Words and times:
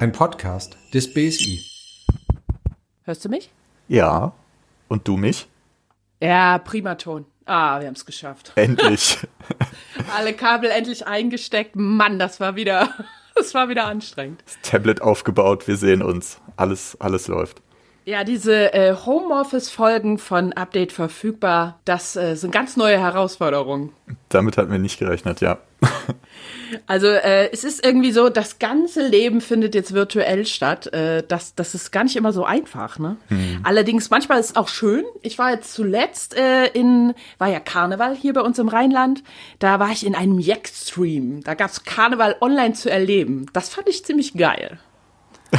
Ein 0.00 0.12
Podcast 0.12 0.78
des 0.94 1.12
BSI. 1.12 1.62
Hörst 3.02 3.22
du 3.22 3.28
mich? 3.28 3.50
Ja. 3.86 4.32
Und 4.88 5.06
du 5.06 5.18
mich? 5.18 5.46
Ja, 6.20 6.56
prima 6.56 6.94
Ton. 6.94 7.26
Ah, 7.44 7.80
wir 7.80 7.86
haben 7.86 7.96
es 7.96 8.06
geschafft. 8.06 8.52
Endlich. 8.54 9.18
Alle 10.16 10.32
Kabel 10.32 10.70
endlich 10.70 11.06
eingesteckt. 11.06 11.76
Mann, 11.76 12.18
das 12.18 12.40
war 12.40 12.56
wieder, 12.56 12.88
das 13.34 13.52
war 13.52 13.68
wieder 13.68 13.84
anstrengend. 13.84 14.42
Das 14.46 14.58
Tablet 14.62 15.02
aufgebaut, 15.02 15.68
wir 15.68 15.76
sehen 15.76 16.00
uns. 16.00 16.40
Alles, 16.56 16.98
alles 16.98 17.28
läuft. 17.28 17.60
Ja, 18.04 18.24
diese 18.24 18.72
äh, 18.72 18.94
Homeoffice-Folgen 18.94 20.18
von 20.18 20.52
Update 20.52 20.92
verfügbar, 20.92 21.78
das 21.84 22.16
äh, 22.16 22.34
sind 22.34 22.50
ganz 22.50 22.76
neue 22.76 22.98
Herausforderungen. 22.98 23.92
Damit 24.30 24.56
hatten 24.56 24.72
wir 24.72 24.78
nicht 24.78 24.98
gerechnet, 24.98 25.40
ja. 25.40 25.58
Also 26.86 27.08
äh, 27.08 27.50
es 27.52 27.64
ist 27.64 27.84
irgendwie 27.84 28.12
so, 28.12 28.28
das 28.28 28.60
ganze 28.60 29.06
Leben 29.06 29.40
findet 29.40 29.74
jetzt 29.74 29.92
virtuell 29.92 30.46
statt. 30.46 30.92
Äh, 30.92 31.24
das, 31.26 31.54
das 31.56 31.74
ist 31.74 31.90
gar 31.90 32.04
nicht 32.04 32.14
immer 32.16 32.32
so 32.32 32.44
einfach. 32.44 32.98
Ne? 32.98 33.16
Hm. 33.28 33.60
Allerdings 33.64 34.10
manchmal 34.10 34.38
ist 34.38 34.50
es 34.50 34.56
auch 34.56 34.68
schön. 34.68 35.04
Ich 35.22 35.38
war 35.38 35.50
jetzt 35.50 35.74
zuletzt 35.74 36.36
äh, 36.36 36.66
in, 36.66 37.14
war 37.38 37.48
ja 37.48 37.58
Karneval 37.58 38.14
hier 38.14 38.32
bei 38.32 38.40
uns 38.40 38.58
im 38.58 38.68
Rheinland. 38.68 39.24
Da 39.58 39.80
war 39.80 39.90
ich 39.90 40.06
in 40.06 40.14
einem 40.14 40.38
Jack-Stream. 40.38 41.42
Da 41.42 41.54
gab's 41.54 41.84
Karneval 41.84 42.36
online 42.40 42.74
zu 42.74 42.90
erleben. 42.90 43.46
Das 43.52 43.68
fand 43.68 43.88
ich 43.88 44.04
ziemlich 44.04 44.34
geil. 44.34 44.78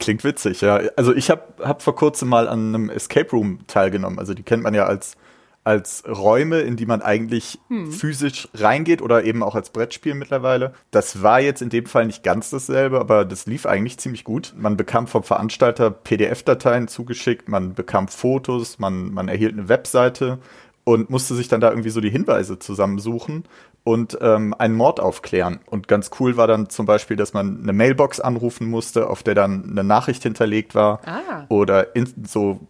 Klingt 0.00 0.24
witzig, 0.24 0.62
ja. 0.62 0.80
Also 0.96 1.14
ich 1.14 1.30
habe 1.30 1.42
hab 1.60 1.82
vor 1.82 1.94
kurzem 1.94 2.28
mal 2.28 2.48
an 2.48 2.74
einem 2.74 2.90
Escape 2.90 3.30
Room 3.30 3.60
teilgenommen. 3.66 4.18
Also 4.18 4.32
die 4.32 4.42
kennt 4.42 4.62
man 4.62 4.72
ja 4.72 4.86
als, 4.86 5.14
als 5.62 6.04
Räume, 6.08 6.60
in 6.60 6.76
die 6.76 6.86
man 6.86 7.02
eigentlich 7.02 7.58
hm. 7.68 7.92
physisch 7.92 8.48
reingeht 8.54 9.02
oder 9.02 9.24
eben 9.24 9.42
auch 9.42 9.54
als 9.54 9.68
Brettspiel 9.70 10.14
mittlerweile. 10.14 10.72
Das 10.90 11.22
war 11.22 11.38
jetzt 11.40 11.60
in 11.60 11.68
dem 11.68 11.84
Fall 11.84 12.06
nicht 12.06 12.22
ganz 12.22 12.48
dasselbe, 12.48 12.98
aber 12.98 13.26
das 13.26 13.44
lief 13.44 13.66
eigentlich 13.66 13.98
ziemlich 13.98 14.24
gut. 14.24 14.54
Man 14.56 14.78
bekam 14.78 15.06
vom 15.06 15.22
Veranstalter 15.22 15.90
PDF-Dateien 15.90 16.88
zugeschickt, 16.88 17.50
man 17.50 17.74
bekam 17.74 18.08
Fotos, 18.08 18.78
man, 18.78 19.12
man 19.12 19.28
erhielt 19.28 19.52
eine 19.52 19.68
Webseite 19.68 20.38
und 20.84 21.10
musste 21.10 21.34
sich 21.34 21.48
dann 21.48 21.60
da 21.60 21.70
irgendwie 21.70 21.90
so 21.90 22.00
die 22.00 22.10
Hinweise 22.10 22.58
zusammensuchen 22.58 23.44
und 23.84 24.18
ähm, 24.20 24.54
einen 24.58 24.74
Mord 24.74 25.00
aufklären. 25.00 25.60
Und 25.66 25.88
ganz 25.88 26.10
cool 26.18 26.36
war 26.36 26.46
dann 26.46 26.68
zum 26.68 26.86
Beispiel, 26.86 27.16
dass 27.16 27.32
man 27.32 27.62
eine 27.62 27.72
Mailbox 27.72 28.20
anrufen 28.20 28.68
musste, 28.68 29.08
auf 29.08 29.22
der 29.22 29.34
dann 29.34 29.70
eine 29.70 29.84
Nachricht 29.84 30.22
hinterlegt 30.22 30.74
war. 30.74 31.00
Ah. 31.06 31.44
Oder 31.48 31.94
in, 31.94 32.06
so 32.26 32.60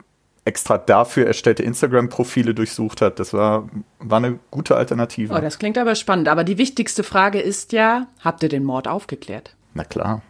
extra 0.44 0.78
dafür 0.78 1.26
erstellte 1.26 1.62
Instagram-Profile 1.62 2.54
durchsucht 2.54 3.02
hat. 3.02 3.20
Das 3.20 3.32
war, 3.32 3.68
war 3.98 4.18
eine 4.18 4.38
gute 4.50 4.76
Alternative. 4.76 5.34
Oh, 5.34 5.40
das 5.40 5.58
klingt 5.58 5.78
aber 5.78 5.94
spannend. 5.94 6.28
Aber 6.28 6.44
die 6.44 6.58
wichtigste 6.58 7.02
Frage 7.02 7.40
ist 7.40 7.72
ja, 7.72 8.06
habt 8.20 8.42
ihr 8.42 8.48
den 8.48 8.64
Mord 8.64 8.88
aufgeklärt? 8.88 9.54
Na 9.74 9.84
klar. 9.84 10.22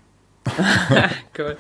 Gut. 1.36 1.56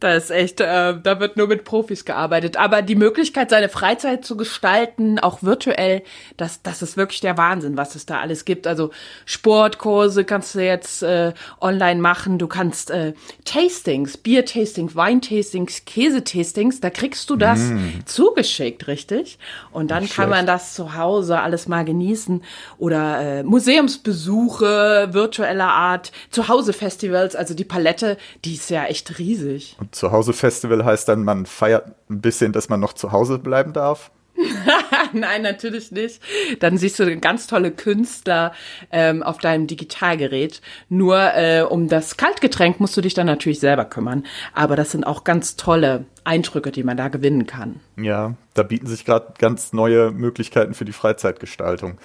Da 0.00 0.14
ist 0.14 0.30
echt, 0.30 0.60
äh, 0.60 0.94
da 1.00 1.20
wird 1.20 1.36
nur 1.36 1.46
mit 1.46 1.64
Profis 1.64 2.04
gearbeitet. 2.04 2.56
Aber 2.56 2.82
die 2.82 2.94
Möglichkeit, 2.94 3.50
seine 3.50 3.68
Freizeit 3.68 4.24
zu 4.24 4.36
gestalten, 4.36 5.18
auch 5.18 5.42
virtuell, 5.42 6.02
das, 6.36 6.62
das 6.62 6.82
ist 6.82 6.96
wirklich 6.96 7.20
der 7.20 7.36
Wahnsinn, 7.36 7.76
was 7.76 7.94
es 7.94 8.06
da 8.06 8.18
alles 8.20 8.44
gibt. 8.44 8.66
Also 8.66 8.90
Sportkurse 9.26 10.24
kannst 10.24 10.54
du 10.54 10.64
jetzt 10.64 11.02
äh, 11.02 11.32
online 11.60 12.00
machen. 12.00 12.38
Du 12.38 12.46
kannst 12.46 12.90
äh, 12.90 13.12
Tastings, 13.44 14.16
Bier-Tastings, 14.16 14.96
Wein-Tastings, 14.96 15.84
Käse-Tastings, 15.84 16.80
da 16.80 16.90
kriegst 16.90 17.28
du 17.30 17.36
das 17.36 17.60
mm. 17.60 18.06
zugeschickt, 18.06 18.86
richtig? 18.88 19.38
Und 19.70 19.90
dann 19.90 20.04
Nicht 20.04 20.16
kann 20.16 20.30
man 20.30 20.46
das 20.46 20.74
zu 20.74 20.96
Hause 20.96 21.40
alles 21.40 21.68
mal 21.68 21.84
genießen. 21.84 22.42
Oder 22.78 23.20
äh, 23.20 23.42
Museumsbesuche 23.42 25.08
virtueller 25.12 25.68
Art, 25.68 26.12
Zuhause-Festivals, 26.30 27.36
also 27.36 27.54
die 27.54 27.64
Palette, 27.64 27.97
die 28.44 28.54
ist 28.54 28.70
ja 28.70 28.84
echt 28.84 29.18
riesig. 29.18 29.76
Und 29.80 29.94
Zuhause-Festival 29.94 30.84
heißt 30.84 31.08
dann, 31.08 31.24
man 31.24 31.46
feiert 31.46 31.94
ein 32.10 32.20
bisschen, 32.20 32.52
dass 32.52 32.68
man 32.68 32.80
noch 32.80 32.92
zu 32.92 33.12
Hause 33.12 33.38
bleiben 33.38 33.72
darf? 33.72 34.10
Nein, 35.12 35.42
natürlich 35.42 35.90
nicht. 35.90 36.22
Dann 36.60 36.78
siehst 36.78 36.98
du 36.98 37.18
ganz 37.18 37.46
tolle 37.46 37.70
Künstler 37.70 38.52
ähm, 38.90 39.22
auf 39.22 39.38
deinem 39.38 39.66
Digitalgerät. 39.66 40.60
Nur 40.88 41.18
äh, 41.34 41.62
um 41.62 41.88
das 41.88 42.16
Kaltgetränk 42.16 42.80
musst 42.80 42.96
du 42.96 43.00
dich 43.00 43.14
dann 43.14 43.26
natürlich 43.26 43.60
selber 43.60 43.84
kümmern. 43.84 44.24
Aber 44.54 44.76
das 44.76 44.92
sind 44.92 45.04
auch 45.04 45.24
ganz 45.24 45.56
tolle 45.56 46.04
Eindrücke, 46.24 46.70
die 46.70 46.84
man 46.84 46.96
da 46.96 47.08
gewinnen 47.08 47.46
kann. 47.46 47.80
Ja, 47.96 48.34
da 48.54 48.62
bieten 48.62 48.86
sich 48.86 49.04
gerade 49.04 49.34
ganz 49.38 49.72
neue 49.72 50.10
Möglichkeiten 50.10 50.74
für 50.74 50.84
die 50.84 50.92
Freizeitgestaltung. 50.92 51.98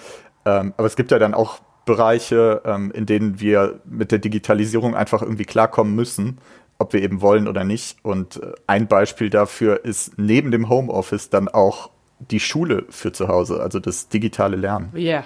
Ähm, 0.44 0.74
aber 0.76 0.86
es 0.86 0.96
gibt 0.96 1.10
ja 1.10 1.18
dann 1.18 1.34
auch 1.34 1.60
Bereiche, 1.84 2.62
ähm, 2.64 2.90
in 2.92 3.06
denen 3.06 3.40
wir 3.40 3.80
mit 3.84 4.12
der 4.12 4.18
Digitalisierung 4.18 4.94
einfach 4.94 5.22
irgendwie 5.22 5.44
klarkommen 5.44 5.94
müssen 5.94 6.38
ob 6.78 6.92
wir 6.92 7.02
eben 7.02 7.20
wollen 7.20 7.48
oder 7.48 7.64
nicht. 7.64 7.98
Und 8.02 8.42
äh, 8.42 8.52
ein 8.66 8.88
Beispiel 8.88 9.30
dafür 9.30 9.84
ist 9.84 10.18
neben 10.18 10.50
dem 10.50 10.68
Homeoffice 10.68 11.30
dann 11.30 11.48
auch 11.48 11.90
die 12.18 12.40
Schule 12.40 12.84
für 12.90 13.12
zu 13.12 13.28
Hause, 13.28 13.60
also 13.60 13.80
das 13.80 14.08
digitale 14.08 14.56
Lernen. 14.56 14.90
Ja. 14.94 15.00
Yeah. 15.00 15.24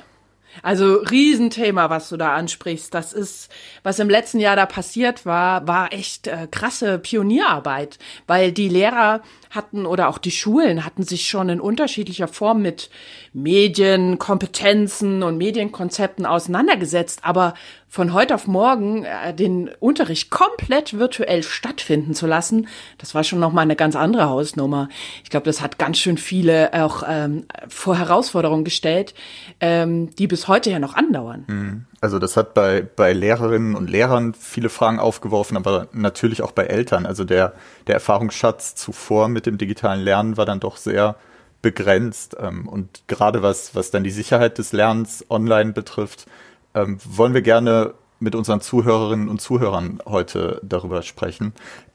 Also 0.62 0.96
Riesenthema, 0.96 1.90
was 1.90 2.08
du 2.08 2.16
da 2.16 2.34
ansprichst. 2.34 2.92
Das 2.92 3.12
ist, 3.12 3.50
was 3.82 3.98
im 3.98 4.10
letzten 4.10 4.40
Jahr 4.40 4.56
da 4.56 4.66
passiert 4.66 5.26
war, 5.26 5.66
war 5.66 5.92
echt 5.92 6.26
äh, 6.26 6.48
krasse 6.50 6.98
Pionierarbeit, 6.98 7.98
weil 8.26 8.52
die 8.52 8.68
Lehrer 8.68 9.22
hatten 9.50 9.86
oder 9.86 10.08
auch 10.08 10.18
die 10.18 10.30
Schulen 10.30 10.84
hatten 10.84 11.02
sich 11.02 11.28
schon 11.28 11.48
in 11.48 11.60
unterschiedlicher 11.60 12.28
Form 12.28 12.62
mit 12.62 12.90
Medien, 13.32 14.18
Kompetenzen 14.18 15.22
und 15.22 15.38
Medienkonzepten 15.38 16.26
auseinandergesetzt, 16.26 17.20
aber 17.22 17.54
von 17.88 18.12
heute 18.12 18.34
auf 18.34 18.46
morgen 18.46 19.04
äh, 19.04 19.32
den 19.32 19.70
Unterricht 19.80 20.30
komplett 20.30 20.98
virtuell 20.98 21.42
stattfinden 21.42 22.14
zu 22.14 22.26
lassen, 22.26 22.68
das 22.98 23.14
war 23.14 23.24
schon 23.24 23.40
noch 23.40 23.52
mal 23.52 23.62
eine 23.62 23.76
ganz 23.76 23.96
andere 23.96 24.28
Hausnummer. 24.28 24.88
Ich 25.24 25.30
glaube, 25.30 25.46
das 25.46 25.60
hat 25.62 25.78
ganz 25.78 25.98
schön 25.98 26.18
viele 26.18 26.72
auch 26.74 27.02
ähm, 27.08 27.46
vor 27.68 27.96
Herausforderungen 27.96 28.64
gestellt, 28.64 29.14
ähm, 29.60 30.14
die 30.16 30.26
bis 30.26 30.48
heute 30.48 30.70
ja 30.70 30.78
noch 30.78 30.94
andauern. 30.94 31.44
Mhm. 31.46 31.84
Also 32.00 32.18
das 32.18 32.36
hat 32.36 32.54
bei, 32.54 32.86
bei 32.94 33.12
Lehrerinnen 33.12 33.74
und 33.74 33.90
Lehrern 33.90 34.34
viele 34.34 34.68
Fragen 34.68 35.00
aufgeworfen, 35.00 35.56
aber 35.56 35.88
natürlich 35.92 36.42
auch 36.42 36.52
bei 36.52 36.64
Eltern. 36.64 37.06
Also 37.06 37.24
der, 37.24 37.54
der 37.86 37.94
Erfahrungsschatz 37.94 38.74
zuvor 38.76 39.28
mit 39.28 39.46
dem 39.46 39.58
digitalen 39.58 40.00
Lernen 40.00 40.36
war 40.36 40.46
dann 40.46 40.60
doch 40.60 40.76
sehr 40.76 41.16
begrenzt. 41.62 42.36
Ähm, 42.38 42.68
und 42.68 43.02
gerade 43.08 43.42
was, 43.42 43.74
was 43.74 43.90
dann 43.90 44.04
die 44.04 44.10
Sicherheit 44.10 44.58
des 44.58 44.72
Lernens 44.72 45.24
online 45.28 45.72
betrifft, 45.72 46.26
ähm, 46.74 46.98
wollen 47.04 47.34
wir 47.34 47.42
gerne 47.42 47.94
mit 48.20 48.34
unseren 48.34 48.60
Zuhörerinnen 48.60 49.28
und 49.28 49.40
Zuhörern 49.40 50.00
heute 50.06 50.60
darüber 50.62 51.02
sprechen. 51.02 51.52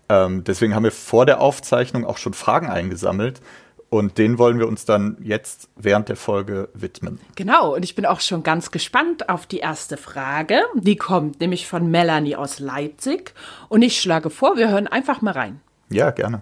Ähm, 0.10 0.44
deswegen 0.44 0.76
haben 0.76 0.84
wir 0.84 0.92
vor 0.92 1.26
der 1.26 1.42
Aufzeichnung 1.42 2.06
auch 2.06 2.18
schon 2.18 2.34
Fragen 2.34 2.68
eingesammelt. 2.68 3.42
Und 3.90 4.18
den 4.18 4.40
wollen 4.40 4.58
wir 4.58 4.68
uns 4.68 4.86
dann 4.86 5.18
jetzt 5.22 5.70
während 5.76 6.10
der 6.10 6.16
Folge 6.16 6.70
widmen. 6.74 7.20
Genau, 7.36 7.76
und 7.76 7.84
ich 7.84 7.94
bin 7.94 8.08
auch 8.08 8.22
schon 8.22 8.42
ganz 8.42 8.72
gespannt 8.72 9.30
auf 9.30 9.46
die 9.46 9.60
erste 9.60 9.98
Frage. 9.98 10.62
Die 10.74 10.96
kommt 10.96 11.40
nämlich 11.40 11.68
von 11.68 11.92
Melanie 11.92 12.36
aus 12.36 12.58
Leipzig. 12.58 13.36
Und 13.70 13.84
ich 13.84 14.02
schlage 14.02 14.32
vor, 14.32 14.58
wir 14.58 14.70
hören 14.70 14.88
einfach 14.88 15.22
mal 15.22 15.34
rein. 15.34 15.62
Ja, 15.92 16.10
gerne. 16.10 16.42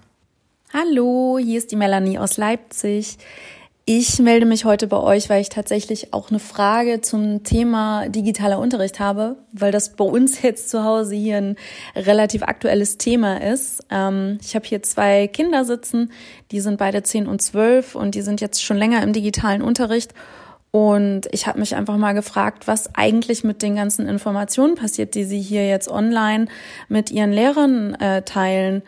Hallo, 0.74 1.38
hier 1.44 1.58
ist 1.58 1.74
die 1.74 1.75
Melanie 1.75 2.18
aus 2.18 2.38
Leipzig. 2.38 3.18
Ich 3.86 4.19
melde 4.19 4.46
mich 4.46 4.64
heute 4.64 4.86
bei 4.86 4.97
euch, 4.97 5.28
weil 5.28 5.42
ich 5.42 5.50
tatsächlich 5.50 6.14
auch 6.14 6.30
eine 6.30 6.38
Frage 6.38 7.02
zum 7.02 7.44
Thema 7.44 8.08
digitaler 8.09 8.59
Unterricht 8.59 9.00
habe, 9.00 9.38
weil 9.53 9.72
das 9.72 9.96
bei 9.96 10.06
uns 10.06 10.42
jetzt 10.44 10.69
zu 10.69 10.84
Hause 10.84 11.16
hier 11.16 11.38
ein 11.38 11.56
relativ 11.96 12.44
aktuelles 12.44 13.00
Thema 13.00 13.42
ist. 13.42 13.84
Ähm, 13.90 14.38
ich 14.42 14.53
habe 14.53 14.68
hier 14.68 14.84
zwei 14.84 15.28
Kinder 15.28 15.66
sitzen, 15.66 16.12
die 16.52 16.59
sind 16.59 16.78
beide 16.78 17.02
zehn 17.02 17.25
und 17.25 17.42
zwölf 17.42 17.96
und 17.96 18.14
die 18.14 18.22
sind 18.22 18.40
jetzt 18.40 18.63
schon 18.63 18.78
länger 18.78 19.01
im 19.01 19.13
digitalen 19.13 19.63
Unterricht. 19.63 20.13
Und 20.69 21.27
ich 21.31 21.48
habe 21.48 21.60
mich 21.60 21.75
einfach 21.75 21.98
mal 21.98 22.13
gefragt, 22.13 22.68
was 22.68 22.95
eigentlich 22.95 23.44
mit 23.44 23.62
den 23.62 23.75
ganzen 23.75 24.07
Informationen 24.07 24.75
passiert, 24.75 25.16
die 25.16 25.25
sie 25.25 25.42
hier 25.42 25.68
jetzt 25.68 25.89
online 25.89 26.45
mit 26.88 27.12
ihren 27.12 27.34
Lehrern 27.34 27.95
äh, 27.95 28.22
teilen. 28.22 28.84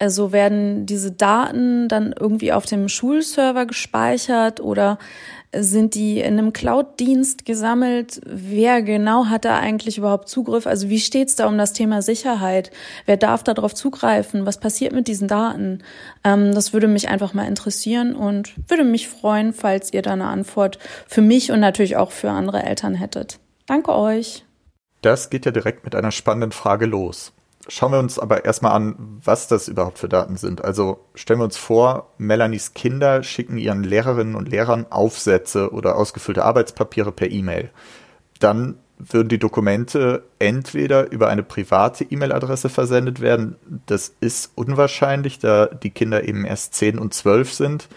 Also 0.00 0.32
werden 0.32 0.86
diese 0.86 1.12
Daten 1.12 1.86
dann 1.86 2.14
irgendwie 2.18 2.54
auf 2.54 2.64
dem 2.64 2.88
Schulserver 2.88 3.66
gespeichert 3.66 4.58
oder 4.58 4.98
sind 5.54 5.94
die 5.94 6.20
in 6.20 6.38
einem 6.38 6.54
Cloud-Dienst 6.54 7.44
gesammelt? 7.44 8.18
Wer 8.24 8.80
genau 8.80 9.26
hat 9.26 9.44
da 9.44 9.58
eigentlich 9.58 9.98
überhaupt 9.98 10.30
Zugriff? 10.30 10.66
Also 10.66 10.88
wie 10.88 11.00
steht's 11.00 11.36
da 11.36 11.46
um 11.46 11.58
das 11.58 11.74
Thema 11.74 12.00
Sicherheit? 12.00 12.70
Wer 13.04 13.18
darf 13.18 13.42
darauf 13.42 13.74
zugreifen? 13.74 14.46
Was 14.46 14.58
passiert 14.58 14.94
mit 14.94 15.06
diesen 15.06 15.28
Daten? 15.28 15.82
Ähm, 16.24 16.54
das 16.54 16.72
würde 16.72 16.88
mich 16.88 17.10
einfach 17.10 17.34
mal 17.34 17.46
interessieren 17.46 18.14
und 18.14 18.54
würde 18.70 18.84
mich 18.84 19.06
freuen, 19.06 19.52
falls 19.52 19.92
ihr 19.92 20.00
da 20.00 20.14
eine 20.14 20.28
Antwort 20.28 20.78
für 21.08 21.20
mich 21.20 21.52
und 21.52 21.60
natürlich 21.60 21.96
auch 21.98 22.10
für 22.10 22.30
andere 22.30 22.62
Eltern 22.62 22.94
hättet. 22.94 23.38
Danke 23.66 23.94
euch. 23.94 24.46
Das 25.02 25.28
geht 25.28 25.44
ja 25.44 25.52
direkt 25.52 25.84
mit 25.84 25.94
einer 25.94 26.10
spannenden 26.10 26.52
Frage 26.52 26.86
los. 26.86 27.34
Schauen 27.72 27.92
wir 27.92 28.00
uns 28.00 28.18
aber 28.18 28.44
erstmal 28.44 28.72
an, 28.72 28.96
was 29.24 29.46
das 29.46 29.68
überhaupt 29.68 30.00
für 30.00 30.08
Daten 30.08 30.36
sind. 30.36 30.64
Also 30.64 31.06
stellen 31.14 31.38
wir 31.38 31.44
uns 31.44 31.56
vor, 31.56 32.10
Melanies 32.18 32.74
Kinder 32.74 33.22
schicken 33.22 33.58
ihren 33.58 33.84
Lehrerinnen 33.84 34.34
und 34.34 34.48
Lehrern 34.48 34.86
Aufsätze 34.90 35.70
oder 35.72 35.94
ausgefüllte 35.94 36.44
Arbeitspapiere 36.44 37.12
per 37.12 37.30
E-Mail. 37.30 37.70
Dann 38.40 38.74
würden 38.98 39.28
die 39.28 39.38
Dokumente 39.38 40.24
entweder 40.40 41.12
über 41.12 41.28
eine 41.28 41.44
private 41.44 42.02
E-Mail-Adresse 42.02 42.70
versendet 42.70 43.20
werden. 43.20 43.54
Das 43.86 44.16
ist 44.20 44.50
unwahrscheinlich, 44.56 45.38
da 45.38 45.66
die 45.66 45.90
Kinder 45.90 46.26
eben 46.26 46.44
erst 46.44 46.74
10 46.74 46.98
und 46.98 47.14
12 47.14 47.52
sind. 47.52 47.88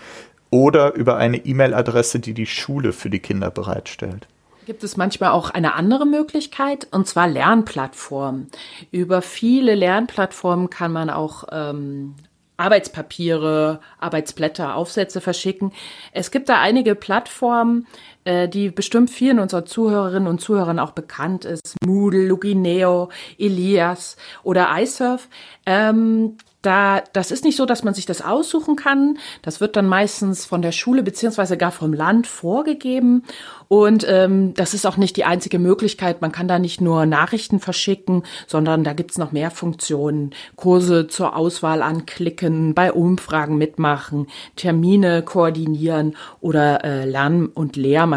Oder 0.51 0.93
über 0.93 1.17
eine 1.17 1.37
E-Mail-Adresse, 1.37 2.19
die 2.19 2.35
die 2.35 2.45
Schule 2.45 2.93
für 2.93 3.09
die 3.09 3.21
Kinder 3.21 3.49
bereitstellt. 3.49 4.27
Gibt 4.65 4.83
es 4.83 4.97
manchmal 4.97 5.31
auch 5.31 5.49
eine 5.49 5.73
andere 5.73 6.05
Möglichkeit, 6.05 6.87
und 6.91 7.07
zwar 7.07 7.27
Lernplattformen. 7.27 8.49
Über 8.91 9.21
viele 9.21 9.75
Lernplattformen 9.75 10.69
kann 10.69 10.91
man 10.91 11.09
auch 11.09 11.45
ähm, 11.51 12.15
Arbeitspapiere, 12.55 13.79
Arbeitsblätter, 13.99 14.75
Aufsätze 14.75 15.21
verschicken. 15.21 15.73
Es 16.11 16.31
gibt 16.31 16.49
da 16.49 16.61
einige 16.61 16.95
Plattformen, 16.95 17.87
die 18.25 18.69
bestimmt 18.69 19.09
vielen 19.09 19.39
unserer 19.39 19.65
Zuhörerinnen 19.65 20.27
und 20.27 20.41
Zuhörern 20.41 20.79
auch 20.79 20.91
bekannt 20.91 21.45
ist. 21.45 21.75
Moodle, 21.85 22.27
Lugineo, 22.27 23.09
Elias 23.37 24.17
oder 24.43 24.69
iSurf. 24.79 25.27
Ähm, 25.65 26.37
da, 26.63 27.03
das 27.11 27.31
ist 27.31 27.43
nicht 27.43 27.57
so, 27.57 27.65
dass 27.65 27.83
man 27.83 27.93
sich 27.93 28.05
das 28.05 28.21
aussuchen 28.21 28.77
kann. 28.77 29.17
Das 29.41 29.59
wird 29.59 29.75
dann 29.75 29.85
meistens 29.85 30.45
von 30.45 30.61
der 30.61 30.71
Schule 30.71 31.03
beziehungsweise 31.03 31.57
gar 31.57 31.71
vom 31.71 31.91
Land 31.91 32.25
vorgegeben. 32.25 33.23
Und 33.67 34.05
ähm, 34.07 34.53
das 34.53 34.73
ist 34.73 34.85
auch 34.85 34.95
nicht 34.95 35.17
die 35.17 35.25
einzige 35.25 35.59
Möglichkeit. 35.59 36.21
Man 36.21 36.31
kann 36.31 36.47
da 36.47 36.59
nicht 36.59 36.79
nur 36.79 37.05
Nachrichten 37.05 37.59
verschicken, 37.59 38.23
sondern 38.47 38.85
da 38.85 38.93
gibt's 38.93 39.17
noch 39.17 39.33
mehr 39.33 39.51
Funktionen. 39.51 40.31
Kurse 40.55 41.07
zur 41.07 41.35
Auswahl 41.35 41.81
anklicken, 41.81 42.73
bei 42.73 42.93
Umfragen 42.93 43.57
mitmachen, 43.57 44.27
Termine 44.55 45.21
koordinieren 45.21 46.15
oder 46.39 46.85
äh, 46.85 47.03
Lern- 47.05 47.47
und 47.47 47.75
Lehrmaterial 47.75 48.12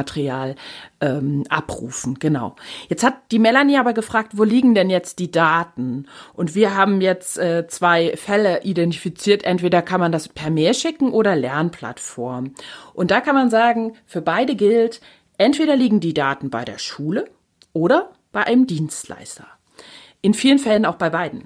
ähm, 1.00 1.44
abrufen. 1.48 2.18
Genau. 2.18 2.56
Jetzt 2.88 3.04
hat 3.04 3.14
die 3.30 3.38
Melanie 3.38 3.78
aber 3.78 3.92
gefragt, 3.92 4.32
wo 4.34 4.44
liegen 4.44 4.74
denn 4.74 4.90
jetzt 4.90 5.18
die 5.18 5.30
Daten? 5.30 6.06
Und 6.34 6.54
wir 6.54 6.74
haben 6.76 7.00
jetzt 7.00 7.38
äh, 7.38 7.66
zwei 7.68 8.16
Fälle 8.16 8.62
identifiziert. 8.62 9.44
Entweder 9.44 9.82
kann 9.82 10.00
man 10.00 10.12
das 10.12 10.28
per 10.28 10.50
Mail 10.50 10.74
schicken 10.74 11.12
oder 11.12 11.36
Lernplattform. 11.36 12.54
Und 12.94 13.10
da 13.10 13.20
kann 13.20 13.34
man 13.34 13.50
sagen, 13.50 13.94
für 14.06 14.22
beide 14.22 14.56
gilt, 14.56 15.00
entweder 15.38 15.76
liegen 15.76 16.00
die 16.00 16.14
Daten 16.14 16.50
bei 16.50 16.64
der 16.64 16.78
Schule 16.78 17.26
oder 17.72 18.10
bei 18.32 18.44
einem 18.44 18.66
Dienstleister. 18.66 19.46
In 20.22 20.34
vielen 20.34 20.58
Fällen 20.58 20.86
auch 20.86 20.96
bei 20.96 21.10
beiden. 21.10 21.44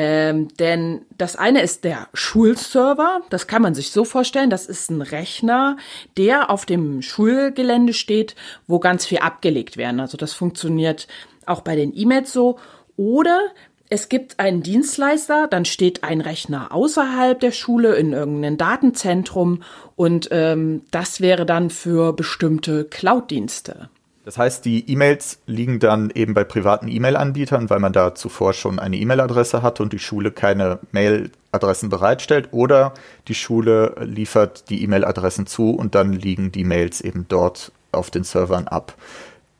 Ähm, 0.00 0.46
denn 0.60 1.00
das 1.16 1.34
eine 1.34 1.60
ist 1.60 1.82
der 1.82 2.06
Schulserver. 2.14 3.20
Das 3.30 3.48
kann 3.48 3.62
man 3.62 3.74
sich 3.74 3.90
so 3.90 4.04
vorstellen. 4.04 4.48
Das 4.48 4.66
ist 4.66 4.92
ein 4.92 5.02
Rechner, 5.02 5.76
der 6.16 6.50
auf 6.50 6.66
dem 6.66 7.02
Schulgelände 7.02 7.92
steht, 7.92 8.36
wo 8.68 8.78
ganz 8.78 9.06
viel 9.06 9.18
abgelegt 9.18 9.76
werden. 9.76 9.98
Also 9.98 10.16
das 10.16 10.34
funktioniert 10.34 11.08
auch 11.46 11.62
bei 11.62 11.74
den 11.74 11.92
E-Mails 11.96 12.32
so. 12.32 12.60
Oder 12.96 13.40
es 13.90 14.08
gibt 14.08 14.38
einen 14.38 14.62
Dienstleister, 14.62 15.48
dann 15.48 15.64
steht 15.64 16.04
ein 16.04 16.20
Rechner 16.20 16.72
außerhalb 16.72 17.40
der 17.40 17.50
Schule 17.50 17.96
in 17.96 18.12
irgendeinem 18.12 18.56
Datenzentrum 18.56 19.64
und 19.96 20.28
ähm, 20.30 20.82
das 20.92 21.20
wäre 21.20 21.44
dann 21.44 21.70
für 21.70 22.12
bestimmte 22.12 22.84
Cloud-Dienste. 22.84 23.90
Das 24.28 24.36
heißt, 24.36 24.66
die 24.66 24.92
E-Mails 24.92 25.38
liegen 25.46 25.78
dann 25.78 26.10
eben 26.10 26.34
bei 26.34 26.44
privaten 26.44 26.86
E-Mail-Anbietern, 26.86 27.70
weil 27.70 27.78
man 27.78 27.94
da 27.94 28.14
zuvor 28.14 28.52
schon 28.52 28.78
eine 28.78 28.98
E-Mail-Adresse 28.98 29.62
hat 29.62 29.80
und 29.80 29.94
die 29.94 29.98
Schule 29.98 30.32
keine 30.32 30.80
Mail-Adressen 30.92 31.88
bereitstellt. 31.88 32.50
Oder 32.50 32.92
die 33.26 33.34
Schule 33.34 33.94
liefert 34.02 34.68
die 34.68 34.84
E-Mail-Adressen 34.84 35.46
zu 35.46 35.70
und 35.70 35.94
dann 35.94 36.12
liegen 36.12 36.52
die 36.52 36.64
Mails 36.64 37.00
eben 37.00 37.24
dort 37.26 37.72
auf 37.90 38.10
den 38.10 38.22
Servern 38.22 38.68
ab. 38.68 38.96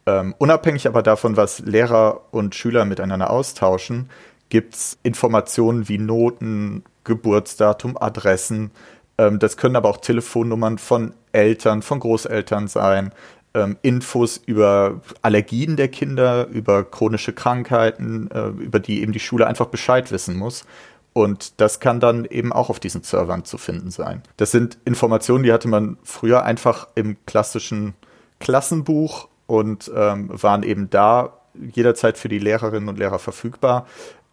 Ähm, 0.04 0.34
unabhängig 0.36 0.86
aber 0.86 1.02
davon, 1.02 1.38
was 1.38 1.60
Lehrer 1.60 2.20
und 2.30 2.54
Schüler 2.54 2.84
miteinander 2.84 3.30
austauschen, 3.30 4.10
gibt 4.50 4.74
es 4.74 4.98
Informationen 5.02 5.88
wie 5.88 5.96
Noten, 5.96 6.84
Geburtsdatum, 7.04 7.96
Adressen. 7.96 8.70
Ähm, 9.16 9.38
das 9.38 9.56
können 9.56 9.76
aber 9.76 9.88
auch 9.88 9.96
Telefonnummern 10.02 10.76
von 10.76 11.14
Eltern, 11.32 11.80
von 11.80 12.00
Großeltern 12.00 12.68
sein 12.68 13.12
ähm, 13.54 13.76
Infos 13.82 14.40
über 14.44 15.00
Allergien 15.22 15.76
der 15.76 15.88
Kinder, 15.88 16.46
über 16.48 16.84
chronische 16.84 17.32
Krankheiten, 17.32 18.30
äh, 18.30 18.48
über 18.48 18.80
die 18.80 19.02
eben 19.02 19.12
die 19.12 19.20
Schule 19.20 19.46
einfach 19.46 19.66
Bescheid 19.66 20.10
wissen 20.12 20.36
muss. 20.36 20.64
Und 21.12 21.60
das 21.60 21.80
kann 21.80 21.98
dann 21.98 22.24
eben 22.26 22.52
auch 22.52 22.70
auf 22.70 22.78
diesen 22.78 23.02
Servern 23.02 23.44
zu 23.44 23.58
finden 23.58 23.90
sein. 23.90 24.22
Das 24.36 24.50
sind 24.50 24.78
Informationen, 24.84 25.42
die 25.42 25.52
hatte 25.52 25.68
man 25.68 25.98
früher 26.04 26.44
einfach 26.44 26.88
im 26.94 27.16
klassischen 27.26 27.94
Klassenbuch 28.38 29.28
und 29.46 29.90
ähm, 29.94 30.30
waren 30.30 30.62
eben 30.62 30.90
da 30.90 31.38
jederzeit 31.54 32.18
für 32.18 32.28
die 32.28 32.38
Lehrerinnen 32.38 32.88
und 32.88 32.98
Lehrer 32.98 33.18
verfügbar. 33.18 33.86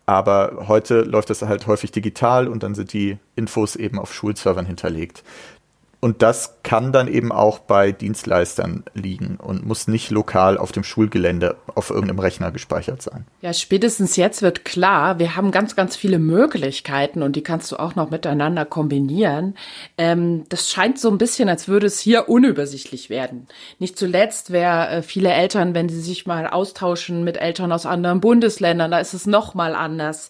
Aber 0.05 0.67
heute 0.67 1.01
läuft 1.01 1.31
das 1.31 1.41
halt 1.41 1.65
häufig 1.65 1.91
digital 1.91 2.47
und 2.47 2.61
dann 2.61 2.75
sind 2.75 2.93
die 2.93 3.17
Infos 3.35 3.75
eben 3.75 3.97
auf 3.97 4.13
Schulservern 4.13 4.67
hinterlegt. 4.67 5.23
Und 6.05 6.21
das 6.21 6.57
kann 6.61 6.91
dann 6.91 7.07
eben 7.07 7.31
auch 7.31 7.57
bei 7.57 7.91
Dienstleistern 7.91 8.83
liegen 8.93 9.39
und 9.41 9.65
muss 9.65 9.87
nicht 9.87 10.11
lokal 10.11 10.59
auf 10.59 10.71
dem 10.71 10.83
Schulgelände 10.83 11.55
auf 11.73 11.89
irgendeinem 11.89 12.19
Rechner 12.19 12.51
gespeichert 12.51 13.01
sein. 13.01 13.25
Ja, 13.41 13.53
spätestens 13.53 14.15
jetzt 14.15 14.43
wird 14.43 14.65
klar, 14.65 15.17
wir 15.17 15.35
haben 15.35 15.49
ganz, 15.49 15.75
ganz 15.75 15.95
viele 15.95 16.19
Möglichkeiten 16.19 17.23
und 17.23 17.35
die 17.35 17.41
kannst 17.41 17.71
du 17.71 17.77
auch 17.77 17.95
noch 17.95 18.11
miteinander 18.11 18.65
kombinieren. 18.65 19.55
Ähm, 19.97 20.43
das 20.49 20.69
scheint 20.69 20.99
so 20.99 21.09
ein 21.09 21.17
bisschen, 21.17 21.49
als 21.49 21.67
würde 21.67 21.87
es 21.87 21.99
hier 21.99 22.29
unübersichtlich 22.29 23.09
werden. 23.09 23.47
Nicht 23.79 23.97
zuletzt, 23.97 24.51
wer 24.51 24.91
äh, 24.91 25.01
viele 25.01 25.31
Eltern, 25.31 25.73
wenn 25.73 25.89
sie 25.89 26.01
sich 26.01 26.27
mal 26.27 26.45
austauschen 26.45 27.23
mit 27.23 27.37
Eltern 27.37 27.71
aus 27.71 27.87
anderen 27.87 28.21
Bundesländern, 28.21 28.91
da 28.91 28.99
ist 28.99 29.15
es 29.15 29.25
noch 29.25 29.55
mal 29.55 29.73
anders. 29.73 30.29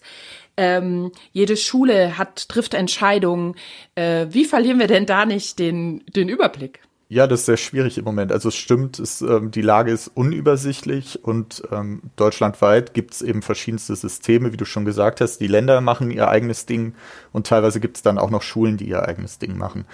Ähm, 0.58 1.12
jede 1.32 1.58
Schule 1.58 2.18
hat, 2.18 2.48
trifft 2.50 2.74
Entscheidungen. 2.74 3.56
Äh, 3.96 4.28
wie 4.30 4.46
verlieren 4.46 4.80
wir 4.80 4.88
denn 4.88 5.06
da 5.06 5.26
nicht 5.26 5.60
den, 5.60 6.04
den 6.08 6.30
Überblick? 6.30 6.80
Ja, 7.08 7.28
das 7.28 7.42
ist 7.42 7.46
sehr 7.46 7.58
schwierig 7.58 8.00
im 8.00 8.04
Moment. 8.04 8.32
Also 8.32 8.50
es 8.50 8.56
stimmt, 8.56 8.98
es, 8.98 9.22
ähm, 9.22 9.52
die 9.52 9.62
Lage 9.62 9.92
ist 9.92 10.08
unübersichtlich 10.08 11.24
und 11.24 11.64
ähm, 11.72 12.02
deutschlandweit 12.16 12.96
gibt 12.96 13.14
es 13.14 13.22
eben 13.22 13.44
verschiedenste 13.44 13.96
Systeme, 13.96 14.52
wie 14.52 14.58
du 14.58 14.66
schon 14.66 14.86
gesagt 14.86 15.22
hast. 15.22 15.38
Die 15.38 15.48
Länder 15.48 15.82
machen 15.82 16.10
ihr 16.10 16.28
eigenes 16.30 16.66
Ding 16.66 16.96
und 17.32 17.46
teilweise 17.46 17.80
gibt 17.80 17.98
es 17.98 18.04
dann 18.04 18.18
auch 18.18 18.32
noch 18.32 18.42
Schulen, 18.42 18.78
die 18.78 18.90
ihr 18.90 19.08
eigenes 19.08 19.38
Ding 19.38 19.56
machen. 19.56 19.86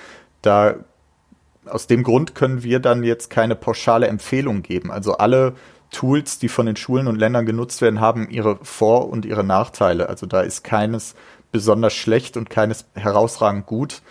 Da 0.41 0.75
aus 1.65 1.85
dem 1.85 2.03
Grund 2.03 2.33
können 2.33 2.63
wir 2.63 2.80
dann 2.80 3.03
jetzt 3.03 3.30
keine 3.30 3.56
pauschale 3.56 4.07
Empfehlung 4.07 4.63
geben. 4.63 4.89
Also 4.89 5.18
alle 5.18 5.53
Tools, 5.92 6.40
die 6.40 6.50
von 6.50 6.66
den 6.66 6.76
Schulen 6.76 7.07
und 7.07 7.18
Ländern 7.18 7.45
genutzt 7.45 7.81
werden, 7.81 8.00
haben 8.00 8.30
ihre 8.30 8.57
Vor- 8.64 9.10
und 9.10 9.26
ihre 9.26 9.44
Nachteile. 9.44 10.10
Also 10.10 10.26
da 10.26 10.42
ist 10.42 10.64
keines 10.64 11.16
besonders 11.52 11.94
schlecht 11.94 12.38
und 12.38 12.50
keines 12.50 12.86
herausragend 12.95 13.66
gut. 13.66 14.02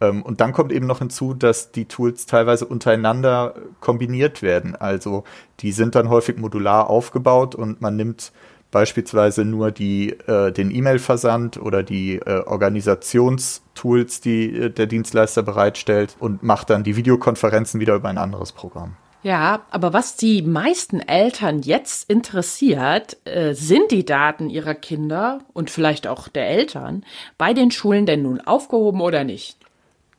Ähm, 0.00 0.22
und 0.22 0.40
dann 0.40 0.52
kommt 0.52 0.72
eben 0.72 0.86
noch 0.86 0.98
hinzu, 0.98 1.34
dass 1.34 1.72
die 1.72 1.86
Tools 1.86 2.26
teilweise 2.26 2.66
untereinander 2.66 3.54
kombiniert 3.80 4.42
werden. 4.42 4.76
Also 4.76 5.24
die 5.60 5.72
sind 5.72 5.94
dann 5.94 6.08
häufig 6.08 6.36
modular 6.36 6.90
aufgebaut 6.90 7.54
und 7.54 7.80
man 7.80 7.96
nimmt 7.96 8.32
beispielsweise 8.70 9.44
nur 9.44 9.70
die, 9.70 10.10
äh, 10.10 10.52
den 10.52 10.74
E-Mail-Versand 10.74 11.60
oder 11.60 11.82
die 11.82 12.16
äh, 12.16 12.42
Organisationstools, 12.44 14.20
die 14.20 14.56
äh, 14.56 14.70
der 14.70 14.86
Dienstleister 14.86 15.42
bereitstellt 15.42 16.16
und 16.18 16.42
macht 16.42 16.70
dann 16.70 16.84
die 16.84 16.96
Videokonferenzen 16.96 17.80
wieder 17.80 17.94
über 17.94 18.08
ein 18.08 18.18
anderes 18.18 18.52
Programm. 18.52 18.96
Ja, 19.22 19.62
aber 19.70 19.92
was 19.92 20.16
die 20.16 20.42
meisten 20.42 21.00
Eltern 21.00 21.60
jetzt 21.60 22.08
interessiert, 22.08 23.16
äh, 23.24 23.52
sind 23.52 23.90
die 23.90 24.04
Daten 24.04 24.48
ihrer 24.48 24.74
Kinder 24.74 25.40
und 25.52 25.70
vielleicht 25.70 26.06
auch 26.06 26.28
der 26.28 26.48
Eltern 26.48 27.04
bei 27.36 27.52
den 27.52 27.70
Schulen 27.70 28.06
denn 28.06 28.22
nun 28.22 28.40
aufgehoben 28.40 29.00
oder 29.00 29.24
nicht? 29.24 29.58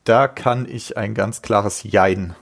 Da 0.04 0.28
kann 0.28 0.66
ich 0.68 0.96
ein 0.98 1.14
ganz 1.14 1.40
klares 1.40 1.82
Jein 1.82 2.34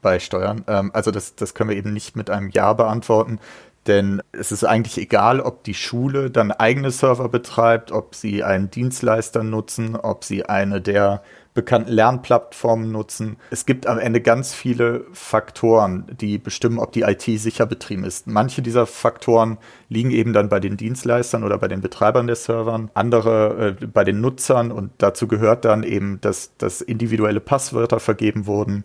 beisteuern. 0.00 0.64
Ähm, 0.68 0.90
also 0.94 1.10
das, 1.10 1.34
das 1.34 1.54
können 1.54 1.70
wir 1.70 1.76
eben 1.76 1.92
nicht 1.92 2.16
mit 2.16 2.30
einem 2.30 2.48
Ja 2.48 2.72
beantworten, 2.72 3.38
denn 3.86 4.22
es 4.32 4.52
ist 4.52 4.64
eigentlich 4.64 4.98
egal, 4.98 5.40
ob 5.40 5.64
die 5.64 5.74
Schule 5.74 6.30
dann 6.30 6.52
eigene 6.52 6.90
Server 6.90 7.28
betreibt, 7.28 7.92
ob 7.92 8.14
sie 8.14 8.44
einen 8.44 8.70
Dienstleister 8.70 9.42
nutzen, 9.42 9.96
ob 9.96 10.24
sie 10.24 10.44
eine 10.46 10.80
der 10.80 11.22
bekannten 11.54 11.90
Lernplattformen 11.92 12.92
nutzen. 12.92 13.36
Es 13.50 13.66
gibt 13.66 13.86
am 13.86 13.98
Ende 13.98 14.20
ganz 14.20 14.54
viele 14.54 15.04
Faktoren, 15.12 16.06
die 16.20 16.38
bestimmen, 16.38 16.78
ob 16.78 16.92
die 16.92 17.02
IT 17.02 17.22
sicher 17.22 17.66
betrieben 17.66 18.04
ist. 18.04 18.26
Manche 18.26 18.62
dieser 18.62 18.86
Faktoren 18.86 19.58
liegen 19.88 20.12
eben 20.12 20.32
dann 20.32 20.48
bei 20.48 20.60
den 20.60 20.76
Dienstleistern 20.76 21.42
oder 21.42 21.58
bei 21.58 21.66
den 21.66 21.80
Betreibern 21.80 22.28
der 22.28 22.36
Servern, 22.36 22.90
andere 22.94 23.76
äh, 23.80 23.86
bei 23.86 24.04
den 24.04 24.20
Nutzern 24.20 24.70
und 24.70 24.92
dazu 24.98 25.26
gehört 25.26 25.64
dann 25.64 25.82
eben, 25.82 26.20
dass, 26.20 26.56
dass 26.56 26.80
individuelle 26.80 27.40
Passwörter 27.40 27.98
vergeben 27.98 28.46
wurden, 28.46 28.84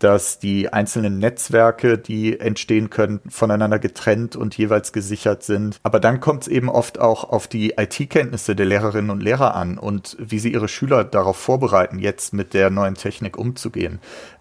dass 0.00 0.38
die 0.38 0.72
einzelnen 0.72 1.18
Netzwerke, 1.18 1.98
die 1.98 2.40
entstehen 2.40 2.90
können, 2.90 3.20
voneinander 3.28 3.78
getrennt 3.78 4.34
und 4.34 4.56
jeweils 4.56 4.92
gesichert 4.92 5.42
sind. 5.42 5.78
Aber 5.82 6.00
dann 6.00 6.20
kommt 6.20 6.42
es 6.42 6.48
eben 6.48 6.68
oft 6.68 6.98
auch 6.98 7.24
auf 7.24 7.46
die 7.46 7.74
IT-Kenntnisse 7.76 8.56
der 8.56 8.66
Lehrerinnen 8.66 9.10
und 9.10 9.22
Lehrer 9.22 9.54
an 9.54 9.78
und 9.78 10.16
wie 10.18 10.38
sie 10.38 10.52
ihre 10.52 10.68
Schüler 10.68 11.04
darauf 11.04 11.36
vorbereiten, 11.36 11.98
jetzt 11.98 12.34
mit 12.34 12.54
der 12.54 12.70
neuen 12.70 12.94
Technik 12.94 13.38
umzugehen. 13.38 14.00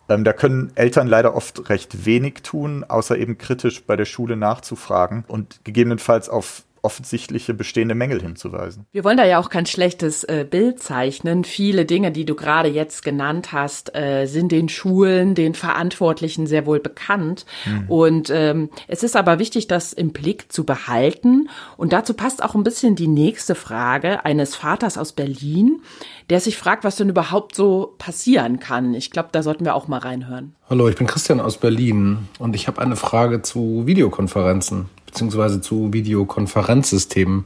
Ähm, 0.09 0.23
da 0.23 0.33
können 0.33 0.71
Eltern 0.75 1.07
leider 1.07 1.35
oft 1.35 1.69
recht 1.69 2.05
wenig 2.05 2.41
tun, 2.41 2.83
außer 2.83 3.17
eben 3.17 3.37
kritisch 3.37 3.83
bei 3.83 3.95
der 3.95 4.05
Schule 4.05 4.35
nachzufragen 4.35 5.23
und 5.27 5.63
gegebenenfalls 5.63 6.29
auf 6.29 6.63
offensichtliche 6.81 7.53
bestehende 7.53 7.95
Mängel 7.95 8.21
hinzuweisen. 8.21 8.85
Wir 8.91 9.03
wollen 9.03 9.17
da 9.17 9.25
ja 9.25 9.39
auch 9.39 9.49
kein 9.49 9.65
schlechtes 9.65 10.23
äh, 10.23 10.45
Bild 10.49 10.81
zeichnen. 10.81 11.43
Viele 11.43 11.85
Dinge, 11.85 12.11
die 12.11 12.25
du 12.25 12.35
gerade 12.35 12.69
jetzt 12.69 13.03
genannt 13.03 13.51
hast, 13.51 13.95
äh, 13.95 14.25
sind 14.25 14.51
den 14.51 14.69
Schulen, 14.69 15.35
den 15.35 15.53
Verantwortlichen 15.53 16.47
sehr 16.47 16.65
wohl 16.65 16.79
bekannt. 16.79 17.45
Mhm. 17.65 17.89
Und 17.89 18.29
ähm, 18.29 18.69
es 18.87 19.03
ist 19.03 19.15
aber 19.15 19.39
wichtig, 19.39 19.67
das 19.67 19.93
im 19.93 20.11
Blick 20.11 20.51
zu 20.51 20.65
behalten. 20.65 21.49
Und 21.77 21.93
dazu 21.93 22.13
passt 22.13 22.43
auch 22.43 22.55
ein 22.55 22.63
bisschen 22.63 22.95
die 22.95 23.07
nächste 23.07 23.55
Frage 23.55 24.25
eines 24.25 24.55
Vaters 24.55 24.97
aus 24.97 25.13
Berlin, 25.13 25.81
der 26.29 26.39
sich 26.39 26.57
fragt, 26.57 26.83
was 26.83 26.95
denn 26.95 27.09
überhaupt 27.09 27.55
so 27.55 27.95
passieren 27.97 28.59
kann. 28.59 28.93
Ich 28.93 29.11
glaube, 29.11 29.29
da 29.31 29.43
sollten 29.43 29.65
wir 29.65 29.75
auch 29.75 29.87
mal 29.87 29.99
reinhören. 29.99 30.55
Hallo, 30.69 30.87
ich 30.87 30.95
bin 30.95 31.07
Christian 31.07 31.39
aus 31.39 31.57
Berlin 31.57 32.27
und 32.37 32.55
ich 32.55 32.67
habe 32.67 32.79
eine 32.79 32.95
Frage 32.95 33.41
zu 33.41 33.87
Videokonferenzen 33.87 34.85
beziehungsweise 35.09 35.59
zu 35.59 35.91
Videokonferenzsystemen. 35.91 37.45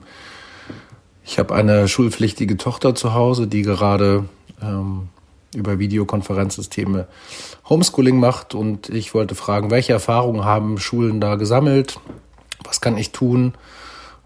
Ich 1.25 1.39
habe 1.39 1.55
eine 1.55 1.87
schulpflichtige 1.87 2.57
Tochter 2.57 2.93
zu 2.93 3.13
Hause, 3.13 3.47
die 3.47 3.61
gerade 3.61 4.25
ähm, 4.61 5.07
über 5.55 5.79
Videokonferenzsysteme 5.79 7.07
Homeschooling 7.69 8.19
macht 8.19 8.53
und 8.53 8.89
ich 8.89 9.13
wollte 9.13 9.35
fragen, 9.35 9.71
welche 9.71 9.93
Erfahrungen 9.93 10.43
haben 10.43 10.77
Schulen 10.77 11.21
da 11.21 11.35
gesammelt? 11.35 11.99
Was 12.65 12.81
kann 12.81 12.97
ich 12.97 13.11
tun 13.11 13.53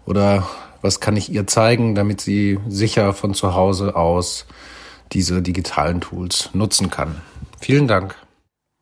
oder 0.04 0.48
was 0.82 0.98
kann 0.98 1.16
ich 1.16 1.30
ihr 1.30 1.46
zeigen, 1.46 1.94
damit 1.94 2.20
sie 2.20 2.58
sicher 2.68 3.12
von 3.12 3.34
zu 3.34 3.54
Hause 3.54 3.94
aus 3.94 4.46
diese 5.12 5.42
digitalen 5.42 6.00
Tools 6.00 6.50
nutzen 6.54 6.90
kann? 6.90 7.20
Vielen 7.60 7.86
Dank. 7.86 8.16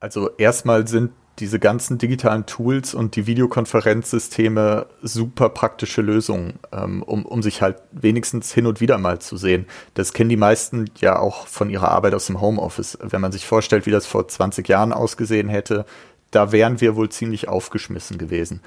Also 0.00 0.30
erstmal 0.38 0.86
sind 0.86 1.10
diese 1.38 1.58
ganzen 1.58 1.98
digitalen 1.98 2.46
Tools 2.46 2.94
und 2.94 3.16
die 3.16 3.26
Videokonferenzsysteme 3.26 4.86
super 5.02 5.50
praktische 5.50 6.00
Lösungen, 6.00 6.58
ähm, 6.72 7.02
um, 7.02 7.26
um 7.26 7.42
sich 7.42 7.60
halt 7.60 7.82
wenigstens 7.92 8.52
hin 8.52 8.66
und 8.66 8.80
wieder 8.80 8.96
mal 8.98 9.18
zu 9.18 9.36
sehen. 9.36 9.66
Das 9.94 10.12
kennen 10.12 10.30
die 10.30 10.36
meisten 10.36 10.86
ja 10.98 11.18
auch 11.18 11.46
von 11.46 11.68
ihrer 11.68 11.90
Arbeit 11.90 12.14
aus 12.14 12.26
dem 12.26 12.40
Homeoffice. 12.40 12.98
Wenn 13.02 13.20
man 13.20 13.32
sich 13.32 13.46
vorstellt, 13.46 13.86
wie 13.86 13.90
das 13.90 14.06
vor 14.06 14.26
20 14.26 14.66
Jahren 14.68 14.92
ausgesehen 14.92 15.48
hätte, 15.48 15.84
da 16.30 16.52
wären 16.52 16.80
wir 16.80 16.96
wohl 16.96 17.10
ziemlich 17.10 17.48
aufgeschmissen 17.48 18.18
gewesen. 18.18 18.60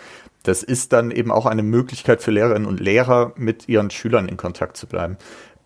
Das 0.44 0.64
ist 0.64 0.94
dann 0.94 1.12
eben 1.12 1.32
auch 1.32 1.46
eine 1.46 1.64
Möglichkeit 1.64 2.22
für 2.22 2.32
Lehrerinnen 2.32 2.68
und 2.68 2.80
Lehrer, 2.80 3.34
mit 3.36 3.68
ihren 3.68 3.90
Schülern 3.90 4.30
in 4.30 4.38
Kontakt 4.38 4.78
zu 4.78 4.88
bleiben. 4.88 5.18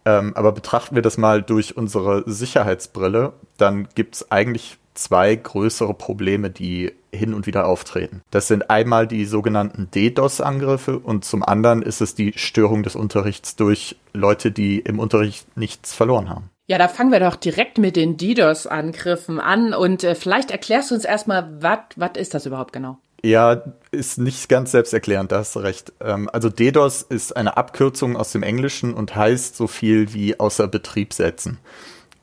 Ähm, 0.06 0.34
aber 0.36 0.52
betrachten 0.52 0.96
wir 0.96 1.02
das 1.02 1.18
mal 1.18 1.42
durch 1.42 1.78
unsere 1.78 2.24
Sicherheitsbrille, 2.26 3.34
dann 3.58 3.88
gibt 3.96 4.16
es 4.16 4.32
eigentlich 4.32 4.78
zwei 4.94 5.36
größere 5.36 5.94
Probleme, 5.94 6.50
die 6.50 6.92
hin 7.14 7.34
und 7.34 7.46
wieder 7.46 7.68
auftreten. 7.68 8.22
Das 8.32 8.48
sind 8.48 8.70
einmal 8.70 9.08
die 9.08 9.26
sogenannten 9.26 9.90
DDoS-Angriffe 9.92 11.00
und 11.00 11.26
zum 11.26 11.44
anderen 11.44 11.82
ist 11.82 12.02
es 12.02 12.16
die 12.16 12.34
Störung 12.36 12.84
des 12.84 12.96
Unterrichts 12.96 13.56
durch 13.56 13.96
Leute, 14.14 14.52
die 14.52 14.80
im 14.80 15.00
Unterricht 15.00 15.58
nichts 15.58 15.94
verloren 15.94 16.30
haben. 16.30 16.50
Ja, 16.68 16.78
da 16.78 16.88
fangen 16.88 17.12
wir 17.12 17.20
doch 17.20 17.36
direkt 17.36 17.78
mit 17.78 17.96
den 17.96 18.18
DDoS-Angriffen 18.18 19.40
an 19.40 19.74
und 19.74 20.04
äh, 20.04 20.16
vielleicht 20.16 20.50
erklärst 20.50 20.92
du 20.92 20.96
uns 20.96 21.06
erstmal, 21.06 21.62
was 21.62 22.18
ist 22.18 22.34
das 22.34 22.46
überhaupt 22.46 22.72
genau? 22.72 22.98
Ja, 23.26 23.64
ist 23.92 24.18
nicht 24.18 24.50
ganz 24.50 24.72
selbsterklärend, 24.72 25.32
da 25.32 25.38
hast 25.40 25.56
du 25.56 25.60
recht. 25.60 25.94
Ähm, 26.02 26.30
also 26.32 26.50
DDoS 26.50 27.04
ist 27.04 27.36
eine 27.36 27.56
Abkürzung 27.56 28.18
aus 28.18 28.34
dem 28.34 28.44
Englischen 28.44 28.94
und 28.94 29.16
heißt 29.16 29.56
so 29.56 29.68
viel 29.68 30.14
wie 30.14 30.40
außer 30.40 30.68
Betrieb 30.68 31.14
setzen. 31.14 31.60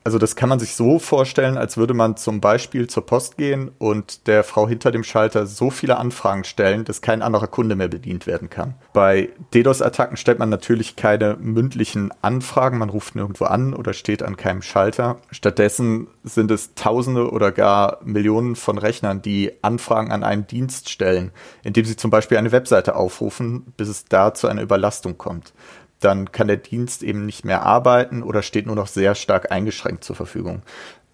Also 0.03 0.17
das 0.17 0.35
kann 0.35 0.49
man 0.49 0.59
sich 0.59 0.75
so 0.75 0.97
vorstellen, 0.97 1.57
als 1.57 1.77
würde 1.77 1.93
man 1.93 2.17
zum 2.17 2.41
Beispiel 2.41 2.87
zur 2.87 3.05
Post 3.05 3.37
gehen 3.37 3.69
und 3.77 4.25
der 4.25 4.43
Frau 4.43 4.67
hinter 4.67 4.91
dem 4.91 5.03
Schalter 5.03 5.45
so 5.45 5.69
viele 5.69 5.97
Anfragen 5.97 6.43
stellen, 6.43 6.85
dass 6.85 7.01
kein 7.01 7.21
anderer 7.21 7.47
Kunde 7.47 7.75
mehr 7.75 7.87
bedient 7.87 8.25
werden 8.25 8.49
kann. 8.49 8.73
Bei 8.93 9.29
DDoS-Attacken 9.53 10.17
stellt 10.17 10.39
man 10.39 10.49
natürlich 10.49 10.95
keine 10.95 11.37
mündlichen 11.39 12.11
Anfragen, 12.23 12.79
man 12.79 12.89
ruft 12.89 13.15
nirgendwo 13.15 13.45
an 13.45 13.75
oder 13.75 13.93
steht 13.93 14.23
an 14.23 14.37
keinem 14.37 14.63
Schalter. 14.63 15.17
Stattdessen 15.29 16.07
sind 16.23 16.49
es 16.49 16.73
Tausende 16.73 17.29
oder 17.29 17.51
gar 17.51 17.99
Millionen 18.03 18.55
von 18.55 18.79
Rechnern, 18.79 19.21
die 19.21 19.51
Anfragen 19.61 20.11
an 20.11 20.23
einen 20.23 20.47
Dienst 20.47 20.89
stellen, 20.89 21.31
indem 21.63 21.85
sie 21.85 21.95
zum 21.95 22.09
Beispiel 22.09 22.37
eine 22.37 22.51
Webseite 22.51 22.95
aufrufen, 22.95 23.71
bis 23.77 23.87
es 23.87 24.05
da 24.05 24.33
zu 24.33 24.47
einer 24.47 24.63
Überlastung 24.63 25.19
kommt 25.19 25.53
dann 26.01 26.31
kann 26.31 26.47
der 26.47 26.57
Dienst 26.57 27.03
eben 27.03 27.25
nicht 27.25 27.45
mehr 27.45 27.63
arbeiten 27.63 28.23
oder 28.23 28.41
steht 28.41 28.65
nur 28.65 28.75
noch 28.75 28.87
sehr 28.87 29.15
stark 29.15 29.51
eingeschränkt 29.51 30.03
zur 30.03 30.15
Verfügung. 30.15 30.63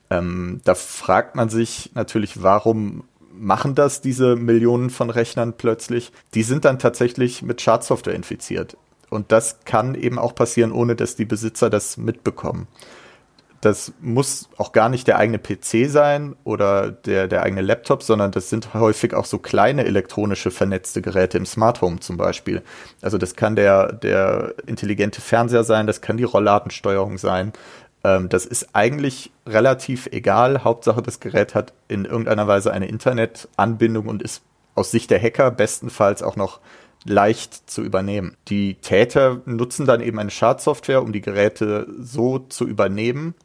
Ähm, 0.10 0.62
da 0.63 0.74
fragt 0.75 1.36
man 1.36 1.50
sich 1.50 1.91
natürlich, 1.94 2.41
warum 2.41 3.03
machen 3.32 3.75
das 3.75 4.01
diese 4.01 4.36
Millionen 4.36 4.89
von 4.89 5.10
Rechnern 5.10 5.53
plötzlich? 5.58 6.12
Die 6.34 6.44
sind 6.44 6.65
dann 6.65 6.79
tatsächlich 6.79 7.41
mit 7.44 7.62
Schadsoftware 7.62 8.15
infiziert. 8.15 8.77
Und 9.10 9.32
das 9.32 9.60
kann 9.63 9.96
eben 9.96 10.20
auch 10.20 10.36
passieren, 10.36 10.72
ohne 10.72 10.96
dass 10.96 11.15
die 11.15 11.25
Besitzer 11.25 11.70
das 11.70 11.98
mitbekommen. 11.98 12.67
Das 13.62 13.94
muss 14.02 14.50
auch 14.58 14.72
gar 14.72 14.88
nicht 14.88 15.08
der 15.08 15.18
eigene 15.18 15.40
PC 15.40 15.90
sein 15.90 16.36
oder 16.44 16.92
der, 16.92 17.28
der 17.28 17.42
eigene 17.42 17.62
Laptop, 17.62 18.04
sondern 18.04 18.32
das 18.32 18.50
sind 18.50 18.74
häufig 18.74 19.14
auch 19.14 19.26
so 19.26 19.40
kleine 19.40 19.86
elektronische 19.86 20.52
vernetzte 20.52 21.02
Geräte 21.02 21.38
im 21.38 21.46
Smart 21.46 21.82
Home 21.82 22.00
zum 22.00 22.18
Beispiel. 22.18 22.62
Also 23.02 23.18
das 23.18 23.36
kann 23.36 23.56
der, 23.56 23.94
der 23.94 24.54
intelligente 24.68 25.22
Fernseher 25.22 25.64
sein, 25.64 25.88
das 25.88 26.02
kann 26.02 26.18
die 26.18 26.24
Rollladensteuerung 26.24 27.18
sein. 27.18 27.52
Ähm, 28.04 28.30
das 28.30 28.46
ist 28.46 28.70
eigentlich 28.74 29.32
relativ 29.48 30.08
egal. 30.12 30.64
Hauptsache, 30.64 31.02
das 31.02 31.20
Gerät 31.20 31.56
hat 31.56 31.74
in 31.88 32.06
irgendeiner 32.06 32.48
Weise 32.48 32.72
eine 32.72 32.88
Internetanbindung 32.88 34.08
und 34.08 34.22
ist 34.22 34.44
aus 34.76 34.92
Sicht 34.92 35.10
der 35.10 35.22
Hacker 35.22 35.50
bestenfalls 35.50 36.22
auch 36.22 36.36
noch 36.36 36.60
leicht 37.06 37.70
zu 37.70 37.82
übernehmen. 37.82 38.36
Die 38.48 38.75
Täter 38.75 39.42
nutzen 39.46 39.86
dann 39.86 40.01
eben 40.01 40.20
eine 40.20 40.30
Schadsoftware, 40.30 41.01
um 41.01 41.13
die 41.13 41.22
Geräte 41.22 41.88
so 42.00 42.39
zu 42.39 42.68
übernehmen 42.68 43.36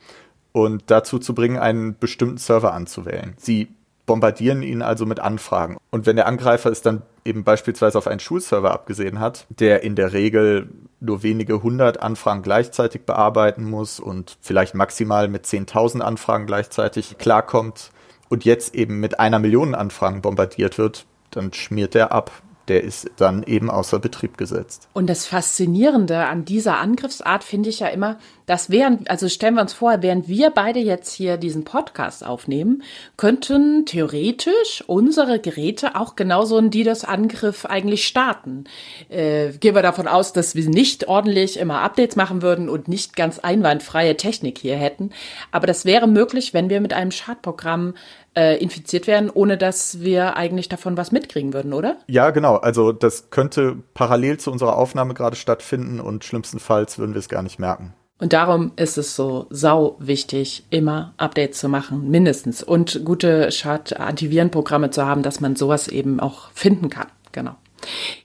und 0.52 0.84
dazu 0.86 1.18
zu 1.18 1.34
bringen, 1.34 1.58
einen 1.58 1.98
bestimmten 1.98 2.38
Server 2.38 2.72
anzuwählen. 2.72 3.34
Sie 3.38 3.68
bombardieren 4.06 4.62
ihn 4.62 4.82
also 4.82 5.06
mit 5.06 5.20
Anfragen. 5.20 5.76
Und 5.90 6.06
wenn 6.06 6.16
der 6.16 6.26
Angreifer 6.26 6.70
es 6.70 6.82
dann 6.82 7.02
eben 7.24 7.44
beispielsweise 7.44 7.96
auf 7.98 8.08
einen 8.08 8.20
Schulserver 8.20 8.72
abgesehen 8.72 9.20
hat, 9.20 9.46
der 9.48 9.84
in 9.84 9.94
der 9.94 10.12
Regel 10.12 10.68
nur 11.00 11.22
wenige 11.22 11.62
hundert 11.62 12.02
Anfragen 12.02 12.42
gleichzeitig 12.42 13.02
bearbeiten 13.02 13.64
muss 13.64 14.00
und 14.00 14.36
vielleicht 14.40 14.74
maximal 14.74 15.28
mit 15.28 15.46
10.000 15.46 16.00
Anfragen 16.00 16.46
gleichzeitig 16.46 17.16
klarkommt 17.18 17.90
und 18.28 18.44
jetzt 18.44 18.74
eben 18.74 18.98
mit 18.98 19.20
einer 19.20 19.38
Million 19.38 19.74
Anfragen 19.74 20.20
bombardiert 20.20 20.78
wird, 20.78 21.06
dann 21.30 21.52
schmiert 21.52 21.94
er 21.94 22.12
ab 22.12 22.32
der 22.68 22.84
ist 22.84 23.10
dann 23.16 23.42
eben 23.42 23.70
außer 23.70 23.98
Betrieb 23.98 24.38
gesetzt. 24.38 24.88
Und 24.92 25.08
das 25.08 25.26
Faszinierende 25.26 26.26
an 26.26 26.44
dieser 26.44 26.78
Angriffsart 26.78 27.44
finde 27.44 27.68
ich 27.68 27.80
ja 27.80 27.88
immer, 27.88 28.18
dass 28.46 28.70
während, 28.70 29.10
also 29.10 29.28
stellen 29.28 29.54
wir 29.54 29.62
uns 29.62 29.72
vor, 29.72 30.02
während 30.02 30.28
wir 30.28 30.50
beide 30.50 30.78
jetzt 30.80 31.12
hier 31.12 31.36
diesen 31.36 31.64
Podcast 31.64 32.24
aufnehmen, 32.24 32.82
könnten 33.16 33.86
theoretisch 33.86 34.84
unsere 34.86 35.38
Geräte 35.38 35.96
auch 35.96 36.16
genauso 36.16 36.56
einen 36.56 36.70
DDoS-Angriff 36.70 37.66
eigentlich 37.66 38.06
starten. 38.06 38.64
Äh, 39.08 39.52
gehen 39.52 39.74
wir 39.74 39.82
davon 39.82 40.08
aus, 40.08 40.32
dass 40.32 40.54
wir 40.54 40.68
nicht 40.68 41.08
ordentlich 41.08 41.58
immer 41.58 41.80
Updates 41.80 42.16
machen 42.16 42.42
würden 42.42 42.68
und 42.68 42.88
nicht 42.88 43.16
ganz 43.16 43.38
einwandfreie 43.38 44.16
Technik 44.16 44.58
hier 44.58 44.76
hätten. 44.76 45.10
Aber 45.50 45.66
das 45.66 45.84
wäre 45.84 46.06
möglich, 46.06 46.54
wenn 46.54 46.70
wir 46.70 46.80
mit 46.80 46.92
einem 46.92 47.10
Schadprogramm 47.10 47.94
äh, 48.34 48.56
infiziert 48.56 49.06
werden, 49.06 49.30
ohne 49.30 49.58
dass 49.58 50.00
wir 50.00 50.36
eigentlich 50.36 50.68
davon 50.68 50.96
was 50.96 51.12
mitkriegen 51.12 51.52
würden, 51.52 51.72
oder? 51.72 51.98
Ja, 52.06 52.30
genau. 52.30 52.56
Also 52.56 52.92
das 52.92 53.30
könnte 53.30 53.76
parallel 53.94 54.38
zu 54.38 54.50
unserer 54.50 54.76
Aufnahme 54.76 55.14
gerade 55.14 55.36
stattfinden 55.36 56.00
und 56.00 56.24
schlimmstenfalls 56.24 56.98
würden 56.98 57.14
wir 57.14 57.18
es 57.18 57.28
gar 57.28 57.42
nicht 57.42 57.58
merken. 57.58 57.94
Und 58.18 58.32
darum 58.32 58.70
ist 58.76 58.98
es 58.98 59.16
so 59.16 59.46
sau 59.50 59.96
wichtig, 59.98 60.64
immer 60.70 61.12
Updates 61.16 61.58
zu 61.58 61.68
machen, 61.68 62.08
mindestens. 62.08 62.62
Und 62.62 63.04
gute 63.04 63.50
Schad-Antivirenprogramme 63.50 64.90
zu 64.90 65.04
haben, 65.04 65.24
dass 65.24 65.40
man 65.40 65.56
sowas 65.56 65.88
eben 65.88 66.20
auch 66.20 66.52
finden 66.52 66.88
kann. 66.88 67.08
Genau. 67.32 67.56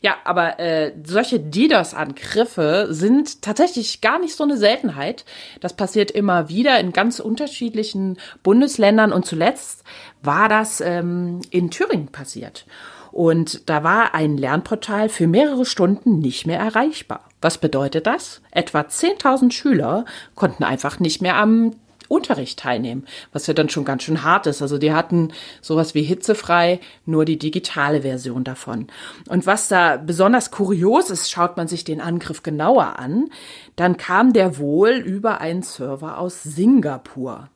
Ja, 0.01 0.17
aber 0.23 0.59
äh, 0.59 0.93
solche 1.03 1.39
DDoS-Angriffe 1.39 2.87
sind 2.89 3.41
tatsächlich 3.41 4.01
gar 4.01 4.19
nicht 4.19 4.35
so 4.35 4.43
eine 4.43 4.57
Seltenheit. 4.57 5.25
Das 5.61 5.75
passiert 5.75 6.11
immer 6.11 6.49
wieder 6.49 6.79
in 6.79 6.93
ganz 6.93 7.19
unterschiedlichen 7.19 8.17
Bundesländern 8.43 9.11
und 9.13 9.25
zuletzt 9.25 9.83
war 10.21 10.49
das 10.49 10.81
ähm, 10.81 11.41
in 11.49 11.71
Thüringen 11.71 12.07
passiert. 12.07 12.65
Und 13.11 13.67
da 13.69 13.83
war 13.83 14.13
ein 14.13 14.37
Lernportal 14.37 15.09
für 15.09 15.27
mehrere 15.27 15.65
Stunden 15.65 16.19
nicht 16.19 16.45
mehr 16.45 16.59
erreichbar. 16.59 17.27
Was 17.41 17.57
bedeutet 17.57 18.05
das? 18.05 18.41
Etwa 18.51 18.81
10.000 18.81 19.51
Schüler 19.51 20.05
konnten 20.35 20.63
einfach 20.63 20.99
nicht 20.99 21.21
mehr 21.21 21.37
am 21.37 21.71
Unterricht 22.07 22.59
teilnehmen, 22.59 23.05
was 23.31 23.47
ja 23.47 23.53
dann 23.53 23.69
schon 23.69 23.85
ganz 23.85 24.03
schön 24.03 24.23
hart 24.23 24.47
ist. 24.47 24.61
Also 24.61 24.77
die 24.77 24.93
hatten 24.93 25.33
sowas 25.61 25.95
wie 25.95 26.03
hitzefrei, 26.03 26.79
nur 27.05 27.25
die 27.25 27.37
digitale 27.37 28.01
Version 28.01 28.43
davon. 28.43 28.87
Und 29.29 29.45
was 29.45 29.67
da 29.67 29.97
besonders 29.97 30.51
kurios 30.51 31.09
ist, 31.09 31.29
schaut 31.31 31.57
man 31.57 31.67
sich 31.67 31.83
den 31.83 32.01
Angriff 32.01 32.43
genauer 32.43 32.99
an, 32.99 33.29
dann 33.75 33.97
kam 33.97 34.33
der 34.33 34.57
wohl 34.57 34.91
über 34.91 35.41
einen 35.41 35.63
Server 35.63 36.17
aus 36.17 36.43
Singapur. 36.43 37.49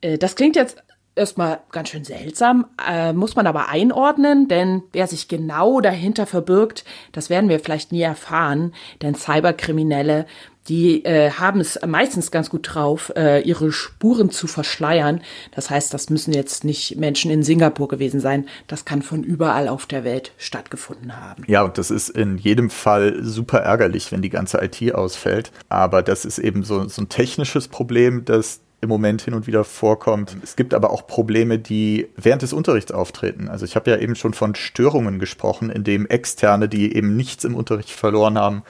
Äh, 0.00 0.18
das 0.18 0.36
klingt 0.36 0.56
jetzt 0.56 0.82
erstmal 1.14 1.60
ganz 1.70 1.90
schön 1.90 2.04
seltsam, 2.04 2.66
äh, 2.88 3.12
muss 3.12 3.36
man 3.36 3.46
aber 3.46 3.68
einordnen, 3.68 4.48
denn 4.48 4.82
wer 4.92 5.06
sich 5.06 5.28
genau 5.28 5.80
dahinter 5.80 6.26
verbirgt, 6.26 6.84
das 7.12 7.28
werden 7.28 7.50
wir 7.50 7.60
vielleicht 7.60 7.92
nie 7.92 8.02
erfahren, 8.02 8.72
denn 9.02 9.14
Cyberkriminelle, 9.14 10.26
die 10.68 11.04
äh, 11.04 11.30
haben 11.30 11.60
es 11.60 11.78
meistens 11.86 12.30
ganz 12.30 12.50
gut 12.50 12.74
drauf, 12.74 13.12
äh, 13.16 13.40
ihre 13.42 13.72
Spuren 13.72 14.30
zu 14.30 14.46
verschleiern. 14.46 15.20
Das 15.54 15.70
heißt, 15.70 15.92
das 15.92 16.10
müssen 16.10 16.32
jetzt 16.32 16.64
nicht 16.64 16.96
Menschen 16.96 17.30
in 17.30 17.42
Singapur 17.42 17.88
gewesen 17.88 18.20
sein, 18.20 18.46
das 18.68 18.84
kann 18.84 19.02
von 19.02 19.24
überall 19.24 19.68
auf 19.68 19.86
der 19.86 20.04
Welt 20.04 20.32
stattgefunden 20.38 21.16
haben. 21.20 21.44
Ja, 21.46 21.62
und 21.62 21.78
das 21.78 21.90
ist 21.90 22.10
in 22.10 22.38
jedem 22.38 22.70
Fall 22.70 23.22
super 23.22 23.58
ärgerlich, 23.58 24.12
wenn 24.12 24.22
die 24.22 24.30
ganze 24.30 24.62
IT 24.62 24.94
ausfällt. 24.94 25.50
Aber 25.68 26.02
das 26.02 26.24
ist 26.24 26.38
eben 26.38 26.62
so, 26.62 26.86
so 26.88 27.02
ein 27.02 27.08
technisches 27.08 27.68
Problem, 27.68 28.24
das 28.24 28.60
im 28.82 28.88
Moment 28.88 29.22
hin 29.22 29.34
und 29.34 29.46
wieder 29.46 29.62
vorkommt. 29.62 30.36
Es 30.42 30.56
gibt 30.56 30.74
aber 30.74 30.90
auch 30.90 31.06
Probleme, 31.06 31.58
die 31.58 32.08
während 32.16 32.42
des 32.42 32.52
Unterrichts 32.52 32.90
auftreten. 32.90 33.48
Also 33.48 33.64
ich 33.64 33.76
habe 33.76 33.90
ja 33.90 33.96
eben 33.96 34.16
schon 34.16 34.34
von 34.34 34.56
Störungen 34.56 35.20
gesprochen, 35.20 35.70
in 35.70 35.84
dem 35.84 36.06
Externe, 36.06 36.68
die 36.68 36.94
eben 36.94 37.16
nichts 37.16 37.44
im 37.44 37.54
Unterricht 37.54 37.90
verloren 37.90 38.36
haben, 38.36 38.64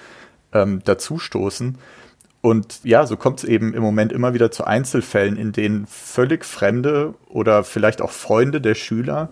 ähm, 0.52 0.82
dazustoßen. 0.84 1.78
Und 2.40 2.80
ja, 2.82 3.06
so 3.06 3.16
kommt 3.16 3.38
es 3.38 3.44
eben 3.44 3.72
im 3.72 3.82
Moment 3.82 4.12
immer 4.12 4.34
wieder 4.34 4.50
zu 4.50 4.64
Einzelfällen, 4.64 5.36
in 5.36 5.52
denen 5.52 5.86
völlig 5.86 6.44
Fremde 6.44 7.14
oder 7.28 7.62
vielleicht 7.62 8.02
auch 8.02 8.10
Freunde 8.10 8.60
der 8.60 8.74
Schüler 8.74 9.30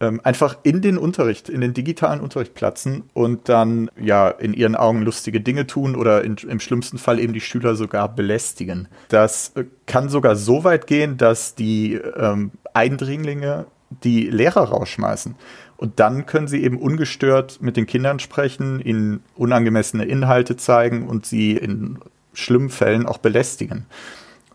ähm, 0.00 0.20
einfach 0.24 0.58
in 0.62 0.82
den 0.82 0.98
Unterricht, 0.98 1.48
in 1.48 1.60
den 1.60 1.72
digitalen 1.72 2.20
Unterricht 2.20 2.54
platzen 2.54 3.04
und 3.14 3.48
dann 3.48 3.90
ja 3.98 4.28
in 4.28 4.52
ihren 4.52 4.74
Augen 4.74 5.02
lustige 5.02 5.40
Dinge 5.40 5.66
tun 5.66 5.96
oder 5.96 6.22
in, 6.22 6.36
im 6.48 6.60
schlimmsten 6.60 6.98
Fall 6.98 7.18
eben 7.18 7.32
die 7.32 7.40
Schüler 7.40 7.76
sogar 7.76 8.14
belästigen. 8.14 8.88
Das 9.08 9.52
äh, 9.54 9.64
kann 9.86 10.08
sogar 10.08 10.36
so 10.36 10.64
weit 10.64 10.86
gehen, 10.86 11.16
dass 11.16 11.54
die 11.54 11.94
ähm, 11.94 12.52
Eindringlinge 12.74 13.66
die 13.90 14.28
Lehrer 14.28 14.62
rausschmeißen. 14.62 15.34
Und 15.76 16.00
dann 16.00 16.26
können 16.26 16.48
sie 16.48 16.62
eben 16.62 16.78
ungestört 16.78 17.60
mit 17.60 17.76
den 17.76 17.86
Kindern 17.86 18.18
sprechen, 18.18 18.80
ihnen 18.80 19.22
unangemessene 19.36 20.04
Inhalte 20.04 20.56
zeigen 20.56 21.06
und 21.06 21.26
sie 21.26 21.52
in 21.52 21.98
schlimmen 22.32 22.70
Fällen 22.70 23.06
auch 23.06 23.18
belästigen. 23.18 23.86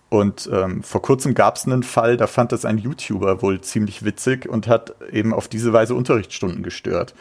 Und 0.09 0.49
ähm, 0.51 0.83
vor 0.83 1.01
kurzem 1.01 1.35
gab 1.35 1.55
es 1.55 1.65
einen 1.65 1.83
Fall, 1.83 2.17
da 2.17 2.27
fand 2.27 2.51
das 2.51 2.65
ein 2.65 2.77
YouTuber 2.77 3.41
wohl 3.41 3.61
ziemlich 3.61 4.03
witzig 4.03 4.47
und 4.47 4.67
hat 4.67 4.93
eben 5.11 5.33
auf 5.33 5.47
diese 5.47 5.71
Weise 5.71 5.95
Unterrichtsstunden 5.95 6.63
gestört, 6.63 7.15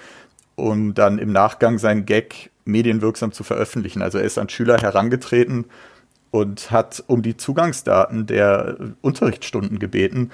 um 0.57 0.95
dann 0.95 1.19
im 1.19 1.31
Nachgang 1.31 1.79
seinen 1.79 2.05
Gag 2.05 2.51
medienwirksam 2.65 3.31
zu 3.31 3.45
veröffentlichen. 3.45 4.03
Also 4.03 4.19
er 4.19 4.25
ist 4.25 4.39
an 4.39 4.49
Schüler 4.49 4.79
herangetreten 4.79 5.67
und 6.31 6.71
hat 6.71 7.05
um 7.07 7.23
die 7.23 7.37
Zugangsdaten 7.37 8.27
der 8.27 8.77
Unterrichtsstunden 9.03 9.79
gebeten. 9.79 10.31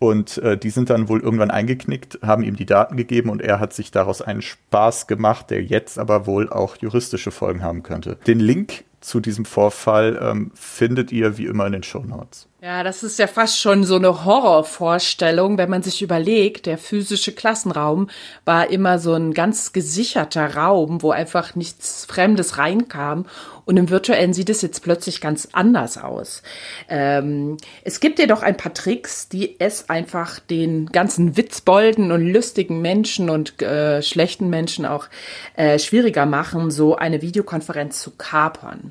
Und 0.00 0.38
äh, 0.38 0.56
die 0.56 0.70
sind 0.70 0.88
dann 0.88 1.10
wohl 1.10 1.20
irgendwann 1.20 1.50
eingeknickt, 1.50 2.20
haben 2.22 2.42
ihm 2.42 2.56
die 2.56 2.64
Daten 2.64 2.96
gegeben 2.96 3.28
und 3.28 3.42
er 3.42 3.60
hat 3.60 3.74
sich 3.74 3.90
daraus 3.90 4.22
einen 4.22 4.40
Spaß 4.40 5.06
gemacht, 5.06 5.50
der 5.50 5.62
jetzt 5.62 5.98
aber 5.98 6.26
wohl 6.26 6.48
auch 6.48 6.76
juristische 6.78 7.30
Folgen 7.30 7.62
haben 7.62 7.82
könnte. 7.82 8.16
Den 8.26 8.40
Link 8.40 8.84
zu 9.00 9.20
diesem 9.20 9.44
Vorfall 9.44 10.18
ähm, 10.20 10.50
findet 10.54 11.12
ihr 11.12 11.38
wie 11.38 11.46
immer 11.46 11.66
in 11.66 11.72
den 11.72 11.82
Show 11.82 12.00
Notes. 12.00 12.46
Ja, 12.62 12.82
das 12.82 13.02
ist 13.02 13.18
ja 13.18 13.26
fast 13.26 13.58
schon 13.58 13.84
so 13.84 13.96
eine 13.96 14.26
Horrorvorstellung, 14.26 15.56
wenn 15.56 15.70
man 15.70 15.82
sich 15.82 16.02
überlegt, 16.02 16.66
der 16.66 16.76
physische 16.76 17.32
Klassenraum 17.32 18.10
war 18.44 18.68
immer 18.68 18.98
so 18.98 19.14
ein 19.14 19.32
ganz 19.32 19.72
gesicherter 19.72 20.56
Raum, 20.56 21.00
wo 21.00 21.10
einfach 21.10 21.54
nichts 21.54 22.04
Fremdes 22.04 22.58
reinkam. 22.58 23.24
Und 23.64 23.76
im 23.76 23.88
virtuellen 23.88 24.34
sieht 24.34 24.50
es 24.50 24.62
jetzt 24.62 24.82
plötzlich 24.82 25.20
ganz 25.20 25.48
anders 25.52 25.96
aus. 25.96 26.42
Ähm, 26.88 27.56
es 27.84 28.00
gibt 28.00 28.18
jedoch 28.18 28.42
ein 28.42 28.56
paar 28.56 28.74
Tricks, 28.74 29.28
die 29.28 29.60
es 29.60 29.88
einfach 29.88 30.40
den 30.40 30.86
ganzen 30.86 31.36
witzbolden 31.36 32.10
und 32.10 32.26
lustigen 32.26 32.82
Menschen 32.82 33.30
und 33.30 33.62
äh, 33.62 34.02
schlechten 34.02 34.50
Menschen 34.50 34.84
auch 34.84 35.06
äh, 35.54 35.78
schwieriger 35.78 36.26
machen, 36.26 36.70
so 36.70 36.96
eine 36.96 37.22
Videokonferenz 37.22 38.02
zu 38.02 38.10
kapern. 38.10 38.89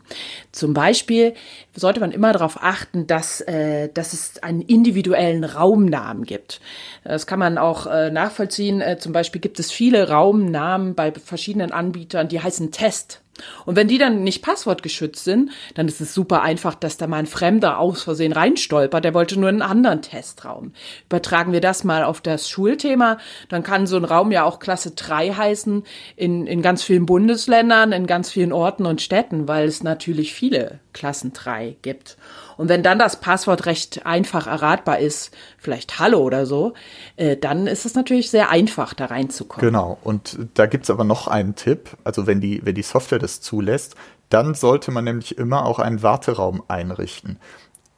Zum 0.51 0.73
Beispiel 0.73 1.33
sollte 1.75 1.99
man 1.99 2.11
immer 2.11 2.33
darauf 2.33 2.61
achten, 2.61 3.07
dass, 3.07 3.41
äh, 3.41 3.89
dass 3.93 4.13
es 4.13 4.41
einen 4.43 4.61
individuellen 4.61 5.43
Raumnamen 5.43 6.23
gibt. 6.23 6.61
Das 7.03 7.27
kann 7.27 7.39
man 7.39 7.57
auch 7.57 7.87
äh, 7.87 8.11
nachvollziehen. 8.11 8.81
Äh, 8.81 8.97
zum 8.97 9.13
Beispiel 9.13 9.41
gibt 9.41 9.59
es 9.59 9.71
viele 9.71 10.09
Raumnamen 10.09 10.95
bei 10.95 11.11
verschiedenen 11.11 11.71
Anbietern, 11.71 12.27
die 12.27 12.41
heißen 12.41 12.71
Test. 12.71 13.21
Und 13.65 13.75
wenn 13.75 13.87
die 13.87 13.97
dann 13.97 14.23
nicht 14.23 14.43
passwortgeschützt 14.43 15.23
sind, 15.23 15.51
dann 15.75 15.87
ist 15.87 16.01
es 16.01 16.13
super 16.13 16.41
einfach, 16.41 16.75
dass 16.75 16.97
da 16.97 17.07
mal 17.07 17.17
ein 17.17 17.25
Fremder 17.25 17.79
aus 17.79 18.03
Versehen 18.03 18.31
reinstolpert. 18.31 19.03
Der 19.03 19.13
wollte 19.13 19.39
nur 19.39 19.49
einen 19.49 19.61
anderen 19.61 20.01
Testraum. 20.01 20.73
Übertragen 21.05 21.51
wir 21.51 21.61
das 21.61 21.83
mal 21.83 22.03
auf 22.03 22.21
das 22.21 22.49
Schulthema, 22.49 23.17
dann 23.49 23.63
kann 23.63 23.87
so 23.87 23.97
ein 23.97 24.05
Raum 24.05 24.31
ja 24.31 24.43
auch 24.43 24.59
Klasse 24.59 24.91
3 24.91 25.33
heißen 25.33 25.83
in, 26.15 26.47
in 26.47 26.61
ganz 26.61 26.83
vielen 26.83 27.05
Bundesländern, 27.05 27.91
in 27.91 28.07
ganz 28.07 28.29
vielen 28.29 28.51
Orten 28.51 28.85
und 28.85 29.01
Städten, 29.01 29.47
weil 29.47 29.67
es 29.67 29.83
natürlich 29.83 30.33
viele 30.33 30.79
Klassen 30.93 31.33
3 31.33 31.77
gibt. 31.81 32.17
Und 32.59 32.67
wenn 32.67 32.83
dann 32.83 32.99
das 32.99 33.21
Passwort 33.21 33.67
recht 33.67 34.05
einfach 34.05 34.45
erratbar 34.45 34.99
ist, 34.99 35.33
vielleicht 35.57 35.97
Hallo 35.97 36.19
oder 36.19 36.45
so, 36.45 36.73
äh, 37.15 37.37
dann 37.37 37.67
ist 37.67 37.85
es 37.85 37.95
natürlich 37.95 38.29
sehr 38.29 38.49
einfach, 38.49 38.93
da 38.93 39.05
reinzukommen. 39.05 39.65
Genau. 39.65 39.97
Und 40.03 40.37
da 40.55 40.65
gibt's 40.65 40.89
aber 40.89 41.05
noch 41.05 41.29
einen 41.29 41.55
Tipp. 41.55 41.91
Also 42.03 42.27
wenn 42.27 42.41
die, 42.41 42.59
wenn 42.65 42.75
die 42.75 42.81
Software 42.81 43.17
das 43.17 43.39
zulässt, 43.39 43.95
dann 44.27 44.55
sollte 44.55 44.91
man 44.91 45.05
nämlich 45.05 45.37
immer 45.37 45.65
auch 45.65 45.79
einen 45.79 46.03
Warteraum 46.03 46.61
einrichten. 46.67 47.39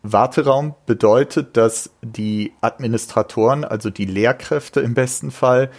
Warteraum 0.04 0.76
bedeutet, 0.86 1.58
dass 1.58 1.90
die 2.04 2.54
Administratoren, 2.62 3.66
also 3.66 3.90
die 3.90 4.06
Lehrkräfte 4.06 4.82
im 4.82 4.94
besten 4.94 5.32
Fall, 5.32 5.72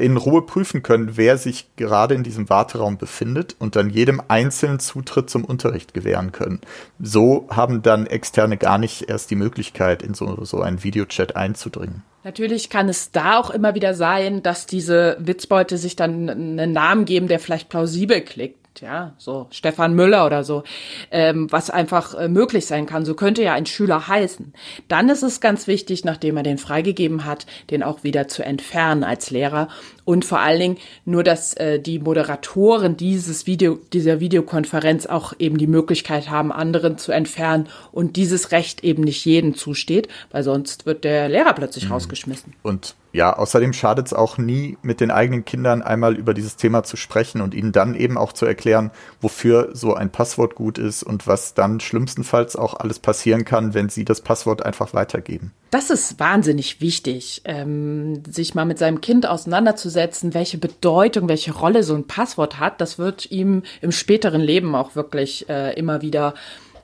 in 0.00 0.16
Ruhe 0.16 0.42
prüfen 0.42 0.82
können, 0.82 1.16
wer 1.16 1.38
sich 1.38 1.68
gerade 1.76 2.14
in 2.14 2.22
diesem 2.22 2.48
Warteraum 2.48 2.98
befindet 2.98 3.56
und 3.58 3.76
dann 3.76 3.90
jedem 3.90 4.20
einzelnen 4.28 4.80
Zutritt 4.80 5.30
zum 5.30 5.44
Unterricht 5.44 5.94
gewähren 5.94 6.32
können. 6.32 6.60
So 6.98 7.46
haben 7.50 7.82
dann 7.82 8.06
Externe 8.06 8.56
gar 8.56 8.78
nicht 8.78 9.08
erst 9.08 9.30
die 9.30 9.36
Möglichkeit, 9.36 10.02
in 10.02 10.14
so, 10.14 10.44
so 10.44 10.60
einen 10.60 10.82
Videochat 10.82 11.36
einzudringen. 11.36 12.02
Natürlich 12.22 12.68
kann 12.68 12.88
es 12.88 13.12
da 13.12 13.38
auch 13.38 13.50
immer 13.50 13.74
wieder 13.74 13.94
sein, 13.94 14.42
dass 14.42 14.66
diese 14.66 15.16
Witzbeute 15.20 15.78
sich 15.78 15.96
dann 15.96 16.28
einen 16.28 16.72
Namen 16.72 17.06
geben, 17.06 17.28
der 17.28 17.38
vielleicht 17.38 17.70
plausibel 17.70 18.20
klingt 18.20 18.59
ja, 18.78 19.14
so 19.18 19.48
Stefan 19.50 19.94
Müller 19.94 20.24
oder 20.26 20.44
so, 20.44 20.62
ähm, 21.10 21.50
was 21.50 21.70
einfach 21.70 22.14
äh, 22.14 22.28
möglich 22.28 22.66
sein 22.66 22.86
kann. 22.86 23.04
So 23.04 23.14
könnte 23.14 23.42
ja 23.42 23.52
ein 23.52 23.66
Schüler 23.66 24.08
heißen. 24.08 24.52
Dann 24.88 25.08
ist 25.08 25.22
es 25.22 25.40
ganz 25.40 25.66
wichtig, 25.66 26.04
nachdem 26.04 26.36
er 26.36 26.42
den 26.42 26.58
freigegeben 26.58 27.24
hat, 27.24 27.46
den 27.70 27.82
auch 27.82 28.04
wieder 28.04 28.28
zu 28.28 28.44
entfernen 28.44 29.04
als 29.04 29.30
Lehrer 29.30 29.68
und 30.04 30.24
vor 30.24 30.40
allen 30.40 30.60
Dingen 30.60 30.76
nur, 31.04 31.22
dass 31.22 31.54
äh, 31.54 31.80
die 31.80 31.98
Moderatoren 31.98 32.96
dieses 32.96 33.46
Video, 33.46 33.78
dieser 33.92 34.20
Videokonferenz 34.20 35.06
auch 35.06 35.32
eben 35.38 35.58
die 35.58 35.66
Möglichkeit 35.66 36.30
haben, 36.30 36.52
anderen 36.52 36.98
zu 36.98 37.12
entfernen 37.12 37.68
und 37.92 38.16
dieses 38.16 38.52
Recht 38.52 38.84
eben 38.84 39.02
nicht 39.04 39.24
jedem 39.24 39.54
zusteht, 39.54 40.08
weil 40.30 40.42
sonst 40.42 40.86
wird 40.86 41.04
der 41.04 41.28
Lehrer 41.28 41.52
plötzlich 41.52 41.86
mhm. 41.86 41.92
rausgeschmissen. 41.92 42.54
Und 42.62 42.94
ja, 43.12 43.36
außerdem 43.36 43.72
schadet 43.72 44.06
es 44.06 44.12
auch 44.12 44.38
nie, 44.38 44.78
mit 44.82 45.00
den 45.00 45.10
eigenen 45.10 45.44
Kindern 45.44 45.82
einmal 45.82 46.16
über 46.16 46.32
dieses 46.32 46.56
Thema 46.56 46.84
zu 46.84 46.96
sprechen 46.96 47.40
und 47.40 47.54
ihnen 47.54 47.72
dann 47.72 47.94
eben 47.94 48.16
auch 48.16 48.32
zu 48.32 48.46
erklären, 48.46 48.92
wofür 49.20 49.70
so 49.72 49.94
ein 49.94 50.10
Passwort 50.10 50.54
gut 50.54 50.78
ist 50.78 51.02
und 51.02 51.26
was 51.26 51.54
dann 51.54 51.80
schlimmstenfalls 51.80 52.54
auch 52.54 52.74
alles 52.74 53.00
passieren 53.00 53.44
kann, 53.44 53.74
wenn 53.74 53.88
sie 53.88 54.04
das 54.04 54.20
Passwort 54.20 54.64
einfach 54.64 54.94
weitergeben. 54.94 55.52
Das 55.70 55.90
ist 55.90 56.18
wahnsinnig 56.18 56.80
wichtig, 56.80 57.42
ähm, 57.44 58.24
sich 58.28 58.56
mal 58.56 58.64
mit 58.64 58.78
seinem 58.78 59.00
Kind 59.00 59.24
auseinanderzusetzen, 59.26 60.34
welche 60.34 60.58
Bedeutung, 60.58 61.28
welche 61.28 61.52
Rolle 61.52 61.84
so 61.84 61.94
ein 61.94 62.08
Passwort 62.08 62.58
hat. 62.58 62.80
Das 62.80 62.98
wird 62.98 63.30
ihm 63.30 63.62
im 63.80 63.92
späteren 63.92 64.40
Leben 64.40 64.74
auch 64.74 64.96
wirklich 64.96 65.48
äh, 65.48 65.72
immer 65.74 66.02
wieder 66.02 66.34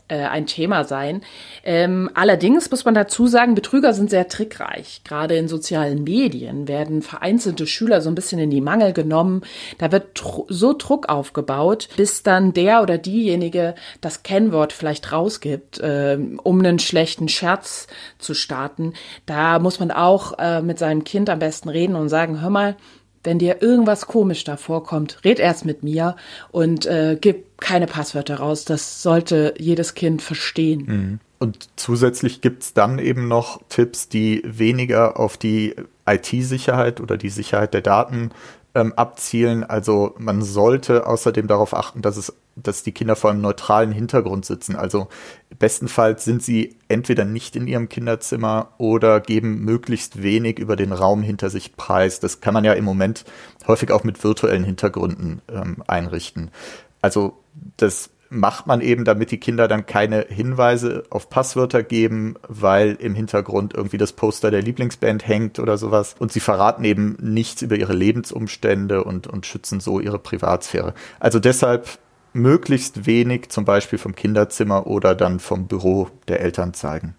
äh, 0.09 0.19
ein 0.19 0.47
Thema 0.47 0.85
sein. 0.85 1.23
Ähm, 1.65 2.11
allerdings 2.15 2.71
muss 2.71 2.85
man 2.85 2.95
dazu 2.95 3.27
sagen, 3.27 3.55
Betrüger 3.55 3.93
sind 3.93 4.11
sehr 4.11 4.29
trickreich. 4.29 5.03
Gerade 5.05 5.37
in 5.37 5.49
sozialen 5.49 6.05
Medien 6.05 6.69
werden 6.69 7.03
vereinzelte 7.03 7.67
Schüler 7.67 8.01
so 8.01 8.09
ein 8.09 8.15
bisschen 8.15 8.39
in 8.39 8.51
die 8.51 8.61
Mangel 8.61 8.93
genommen. 8.93 9.43
Da 9.79 9.91
wird 9.93 10.15
tr 10.15 10.45
so 10.49 10.75
Druck 10.75 11.09
aufgebaut, 11.09 11.89
bis 11.97 12.23
dann 12.23 12.53
der 12.53 12.83
oder 12.83 12.99
diejenige 12.99 13.75
das 14.01 14.23
Kennwort 14.23 14.73
vielleicht 14.73 15.13
rausgibt, 15.13 15.81
äh, 15.81 16.19
um 16.43 16.59
einen 16.61 16.79
schlechten 16.79 17.29
Scherz 17.29 17.87
zu 18.19 18.35
starten. 18.35 18.93
Da 19.27 19.59
muss 19.59 19.81
man 19.81 19.91
auch 19.91 20.39
äh, 20.39 20.63
mit 20.63 20.79
seinem 20.79 21.05
Kind 21.05 21.31
am 21.31 21.39
besten 21.39 21.69
reden 21.69 21.97
und 21.97 22.09
sagen, 22.09 22.41
hör 22.41 22.51
mal, 22.51 22.77
wenn 23.27 23.39
dir 23.39 23.61
irgendwas 23.61 24.07
komisch 24.07 24.45
da 24.45 24.57
vorkommt, 24.57 25.19
red 25.25 25.39
erst 25.39 25.67
mit 25.67 25.83
mir 25.83 26.17
und 26.51 26.87
äh, 26.87 27.19
gib 27.21 27.59
keine 27.59 27.87
Passwörter 27.87 28.37
raus. 28.37 28.65
Das 28.65 29.03
sollte 29.03 29.55
jedes 29.59 29.95
Kind 29.95 30.23
verstehen. 30.23 30.85
Mhm. 30.87 31.21
Und 31.39 31.69
zusätzlich 31.77 32.41
gibt 32.41 32.63
es 32.63 32.73
dann 32.73 32.99
eben 32.99 33.29
noch 33.29 33.61
Tipps, 33.69 34.09
die 34.09 34.43
weniger 34.47 35.21
auf 35.21 35.37
die 35.37 35.75
IT-Sicherheit 36.07 37.01
oder 37.01 37.19
die 37.19 37.29
Sicherheit 37.29 37.75
der 37.75 37.83
Daten 37.83 38.31
ähm, 38.75 38.95
abzielen. 38.95 39.65
Also 39.65 40.15
man 40.19 40.41
sollte 40.41 41.07
außerdem 41.07 41.47
darauf 41.47 41.75
achten, 41.75 42.01
dass 42.01 42.17
es, 42.17 42.33
dass 42.57 42.83
die 42.83 42.93
Kinder 42.93 43.17
vor 43.17 43.31
einem 43.31 43.43
neutralen 43.43 43.93
Hintergrund 43.93 44.45
sitzen. 44.45 44.77
Also 44.77 45.09
bestenfalls 45.59 46.25
sind 46.25 46.43
sie 46.43 46.77
entweder 46.89 47.25
nicht 47.25 47.55
in 47.55 47.67
ihrem 47.67 47.89
Kinderzimmer 47.89 48.71
oder 48.79 49.21
geben 49.21 49.61
möglichst 49.61 50.23
wenig 50.23 50.59
über 50.59 50.75
den 50.75 50.93
Raum 50.93 51.23
hinter 51.23 51.51
sich 51.51 51.77
preis. 51.77 52.19
Das 52.19 52.41
kann 52.41 52.55
man 52.55 52.65
ja 52.65 52.73
im 52.73 52.85
Moment 52.85 53.25
häufig 53.67 53.93
auch 53.93 54.05
mit 54.05 54.25
virtuellen 54.25 54.65
Hintergründen 54.65 55.43
ähm, 55.49 55.83
einrichten. 55.87 56.51
Also 57.03 57.37
das 57.77 58.11
macht 58.29 58.67
man 58.67 58.81
eben, 58.81 59.05
damit 59.05 59.31
die 59.31 59.39
Kinder 59.39 59.69
dann 59.69 59.87
keine 59.87 60.27
Hinweise 60.29 61.05
auf 61.11 61.31
Passwörter 61.31 61.83
geben, 61.83 62.35
weil 62.49 62.95
im 62.95 63.15
Hintergrund 63.15 63.75
irgendwie 63.75 63.99
das 63.99 64.13
Poster 64.13 64.51
der 64.51 64.63
Lieblingsband 64.63 65.27
hängt 65.27 65.59
oder 65.59 65.79
sowas. 65.79 66.17
Und 66.19 66.33
sie 66.33 66.41
verraten 66.41 66.85
eben 66.85 67.17
nichts 67.21 67.63
über 67.63 67.77
ihre 67.77 67.93
Lebensumstände 67.93 69.05
und, 69.05 69.27
und 69.27 69.47
schützen 69.47 69.81
so 69.81 70.01
ihre 70.01 70.19
Privatsphäre. 70.19 70.95
Also 71.21 71.39
deshalb 71.39 71.99
möglichst 72.37 73.07
wenig 73.07 73.49
zum 73.49 73.65
Beispiel 73.65 73.99
vom 73.99 74.15
Kinderzimmer 74.15 74.87
oder 74.87 75.15
dann 75.15 75.41
vom 75.41 75.67
Büro 75.67 76.09
der 76.29 76.41
Eltern 76.41 76.75
zeigen. 76.75 77.15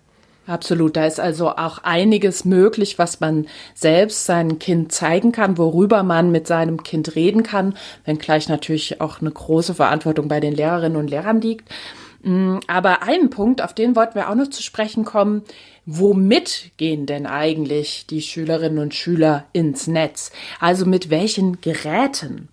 Absolut, 0.47 0.95
da 0.95 1.05
ist 1.05 1.19
also 1.19 1.49
auch 1.49 1.79
einiges 1.79 2.45
möglich, 2.45 2.97
was 2.97 3.19
man 3.19 3.47
selbst 3.75 4.25
seinem 4.25 4.59
Kind 4.59 4.93
zeigen 4.93 5.33
kann, 5.33 5.57
worüber 5.57 6.03
man 6.03 6.31
mit 6.31 6.47
seinem 6.47 6.83
Kind 6.83 7.15
reden 7.15 7.43
kann, 7.43 7.75
wenngleich 8.05 8.47
natürlich 8.47 9.01
auch 9.01 9.19
eine 9.19 9.31
große 9.31 9.73
Verantwortung 9.73 10.29
bei 10.29 10.39
den 10.39 10.55
Lehrerinnen 10.55 10.97
und 10.97 11.09
Lehrern 11.09 11.41
liegt. 11.41 11.69
Mm, 12.23 12.59
aber 12.67 13.03
einen 13.03 13.29
Punkt, 13.29 13.61
auf 13.61 13.73
den 13.73 13.97
wollten 13.97 14.15
wir 14.15 14.29
auch 14.29 14.35
noch 14.35 14.49
zu 14.49 14.63
sprechen 14.63 15.03
kommen. 15.03 15.43
Womit 15.85 16.71
gehen 16.77 17.05
denn 17.05 17.25
eigentlich 17.25 18.07
die 18.07 18.21
Schülerinnen 18.21 18.79
und 18.79 18.93
Schüler 18.93 19.45
ins 19.51 19.87
Netz? 19.87 20.31
Also 20.61 20.85
mit 20.85 21.09
welchen 21.09 21.59
Geräten? 21.59 22.47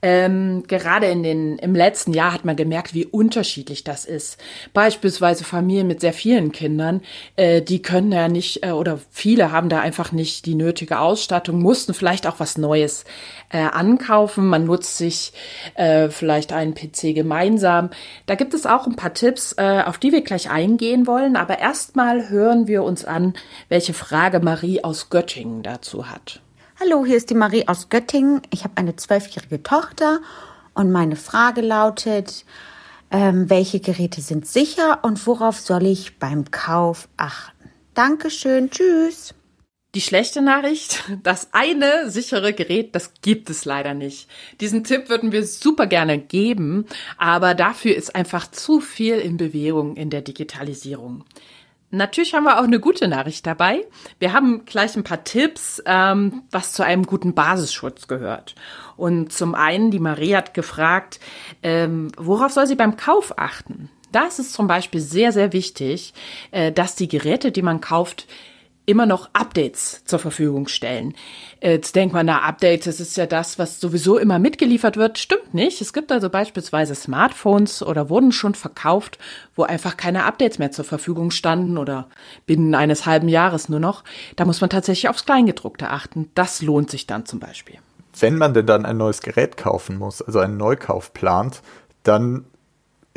Ähm, 0.00 0.62
gerade 0.68 1.06
in 1.06 1.24
den, 1.24 1.58
im 1.58 1.74
letzten 1.74 2.12
Jahr 2.12 2.32
hat 2.32 2.44
man 2.44 2.54
gemerkt, 2.54 2.94
wie 2.94 3.04
unterschiedlich 3.04 3.82
das 3.82 4.04
ist. 4.04 4.38
Beispielsweise 4.72 5.42
Familien 5.42 5.88
mit 5.88 6.00
sehr 6.00 6.12
vielen 6.12 6.52
Kindern, 6.52 7.02
äh, 7.34 7.62
die 7.62 7.82
können 7.82 8.12
ja 8.12 8.28
nicht, 8.28 8.64
äh, 8.64 8.70
oder 8.70 9.00
viele 9.10 9.50
haben 9.50 9.68
da 9.68 9.80
einfach 9.80 10.12
nicht 10.12 10.46
die 10.46 10.54
nötige 10.54 11.00
Ausstattung, 11.00 11.60
mussten 11.60 11.94
vielleicht 11.94 12.28
auch 12.28 12.38
was 12.38 12.58
Neues 12.58 13.04
äh, 13.50 13.58
ankaufen. 13.58 14.46
Man 14.46 14.66
nutzt 14.66 14.98
sich 14.98 15.32
äh, 15.74 16.10
vielleicht 16.10 16.52
einen 16.52 16.74
PC 16.74 17.14
gemeinsam. 17.14 17.90
Da 18.26 18.36
gibt 18.36 18.54
es 18.54 18.66
auch 18.66 18.86
ein 18.86 18.96
paar 18.96 19.14
Tipps, 19.14 19.54
äh, 19.58 19.82
auf 19.84 19.98
die 19.98 20.12
wir 20.12 20.22
gleich 20.22 20.48
eingehen 20.48 21.08
wollen. 21.08 21.34
Aber 21.34 21.58
erstmal 21.58 22.28
hören 22.28 22.68
wir 22.68 22.84
uns 22.84 23.04
an, 23.04 23.34
welche 23.68 23.94
Frage 23.94 24.38
Marie 24.38 24.84
aus 24.84 25.10
Göttingen 25.10 25.64
dazu 25.64 26.08
hat. 26.08 26.40
Hallo, 26.80 27.04
hier 27.04 27.16
ist 27.16 27.28
die 27.30 27.34
Marie 27.34 27.66
aus 27.66 27.88
Göttingen. 27.88 28.40
Ich 28.50 28.62
habe 28.62 28.76
eine 28.76 28.94
zwölfjährige 28.94 29.64
Tochter 29.64 30.20
und 30.74 30.92
meine 30.92 31.16
Frage 31.16 31.60
lautet, 31.60 32.44
ähm, 33.10 33.50
welche 33.50 33.80
Geräte 33.80 34.20
sind 34.20 34.46
sicher 34.46 35.00
und 35.02 35.26
worauf 35.26 35.58
soll 35.58 35.86
ich 35.86 36.20
beim 36.20 36.52
Kauf 36.52 37.08
achten? 37.16 37.70
Dankeschön, 37.94 38.70
tschüss. 38.70 39.34
Die 39.96 40.00
schlechte 40.00 40.40
Nachricht, 40.40 41.02
das 41.24 41.48
eine 41.50 42.10
sichere 42.10 42.52
Gerät, 42.52 42.94
das 42.94 43.14
gibt 43.22 43.50
es 43.50 43.64
leider 43.64 43.94
nicht. 43.94 44.28
Diesen 44.60 44.84
Tipp 44.84 45.08
würden 45.08 45.32
wir 45.32 45.44
super 45.44 45.88
gerne 45.88 46.16
geben, 46.16 46.86
aber 47.16 47.54
dafür 47.54 47.96
ist 47.96 48.14
einfach 48.14 48.48
zu 48.52 48.78
viel 48.78 49.16
in 49.16 49.36
Bewegung 49.36 49.96
in 49.96 50.10
der 50.10 50.22
Digitalisierung. 50.22 51.24
Natürlich 51.90 52.34
haben 52.34 52.44
wir 52.44 52.58
auch 52.58 52.64
eine 52.64 52.80
gute 52.80 53.08
Nachricht 53.08 53.46
dabei. 53.46 53.86
Wir 54.18 54.34
haben 54.34 54.66
gleich 54.66 54.94
ein 54.94 55.04
paar 55.04 55.24
Tipps, 55.24 55.82
ähm, 55.86 56.42
was 56.50 56.74
zu 56.74 56.82
einem 56.84 57.04
guten 57.04 57.34
Basisschutz 57.34 58.08
gehört. 58.08 58.54
Und 58.96 59.32
zum 59.32 59.54
einen, 59.54 59.90
die 59.90 59.98
Marie 59.98 60.36
hat 60.36 60.52
gefragt, 60.52 61.18
ähm, 61.62 62.08
worauf 62.18 62.52
soll 62.52 62.66
sie 62.66 62.74
beim 62.74 62.96
Kauf 62.96 63.38
achten? 63.38 63.88
Da 64.12 64.26
ist 64.26 64.52
zum 64.52 64.66
Beispiel 64.66 65.00
sehr, 65.00 65.32
sehr 65.32 65.52
wichtig, 65.52 66.12
äh, 66.50 66.72
dass 66.72 66.94
die 66.94 67.08
Geräte, 67.08 67.52
die 67.52 67.62
man 67.62 67.80
kauft, 67.80 68.26
immer 68.88 69.04
noch 69.04 69.28
Updates 69.34 70.02
zur 70.04 70.18
Verfügung 70.18 70.66
stellen. 70.66 71.14
Jetzt 71.60 71.94
denkt 71.94 72.14
man, 72.14 72.26
na, 72.26 72.40
Updates, 72.40 72.86
das 72.86 73.00
ist 73.00 73.16
ja 73.16 73.26
das, 73.26 73.58
was 73.58 73.80
sowieso 73.80 74.16
immer 74.16 74.38
mitgeliefert 74.38 74.96
wird. 74.96 75.18
Stimmt 75.18 75.52
nicht. 75.52 75.80
Es 75.82 75.92
gibt 75.92 76.10
also 76.10 76.30
beispielsweise 76.30 76.94
Smartphones 76.94 77.82
oder 77.82 78.08
wurden 78.08 78.32
schon 78.32 78.54
verkauft, 78.54 79.18
wo 79.54 79.64
einfach 79.64 79.98
keine 79.98 80.24
Updates 80.24 80.58
mehr 80.58 80.72
zur 80.72 80.86
Verfügung 80.86 81.30
standen 81.30 81.76
oder 81.76 82.08
binnen 82.46 82.74
eines 82.74 83.04
halben 83.04 83.28
Jahres 83.28 83.68
nur 83.68 83.80
noch. 83.80 84.04
Da 84.36 84.46
muss 84.46 84.62
man 84.62 84.70
tatsächlich 84.70 85.10
aufs 85.10 85.26
Kleingedruckte 85.26 85.90
achten. 85.90 86.30
Das 86.34 86.62
lohnt 86.62 86.90
sich 86.90 87.06
dann 87.06 87.26
zum 87.26 87.40
Beispiel. 87.40 87.76
Wenn 88.18 88.36
man 88.36 88.54
denn 88.54 88.66
dann 88.66 88.86
ein 88.86 88.96
neues 88.96 89.20
Gerät 89.20 89.58
kaufen 89.58 89.98
muss, 89.98 90.22
also 90.22 90.38
einen 90.38 90.56
Neukauf 90.56 91.12
plant, 91.12 91.60
dann 92.04 92.46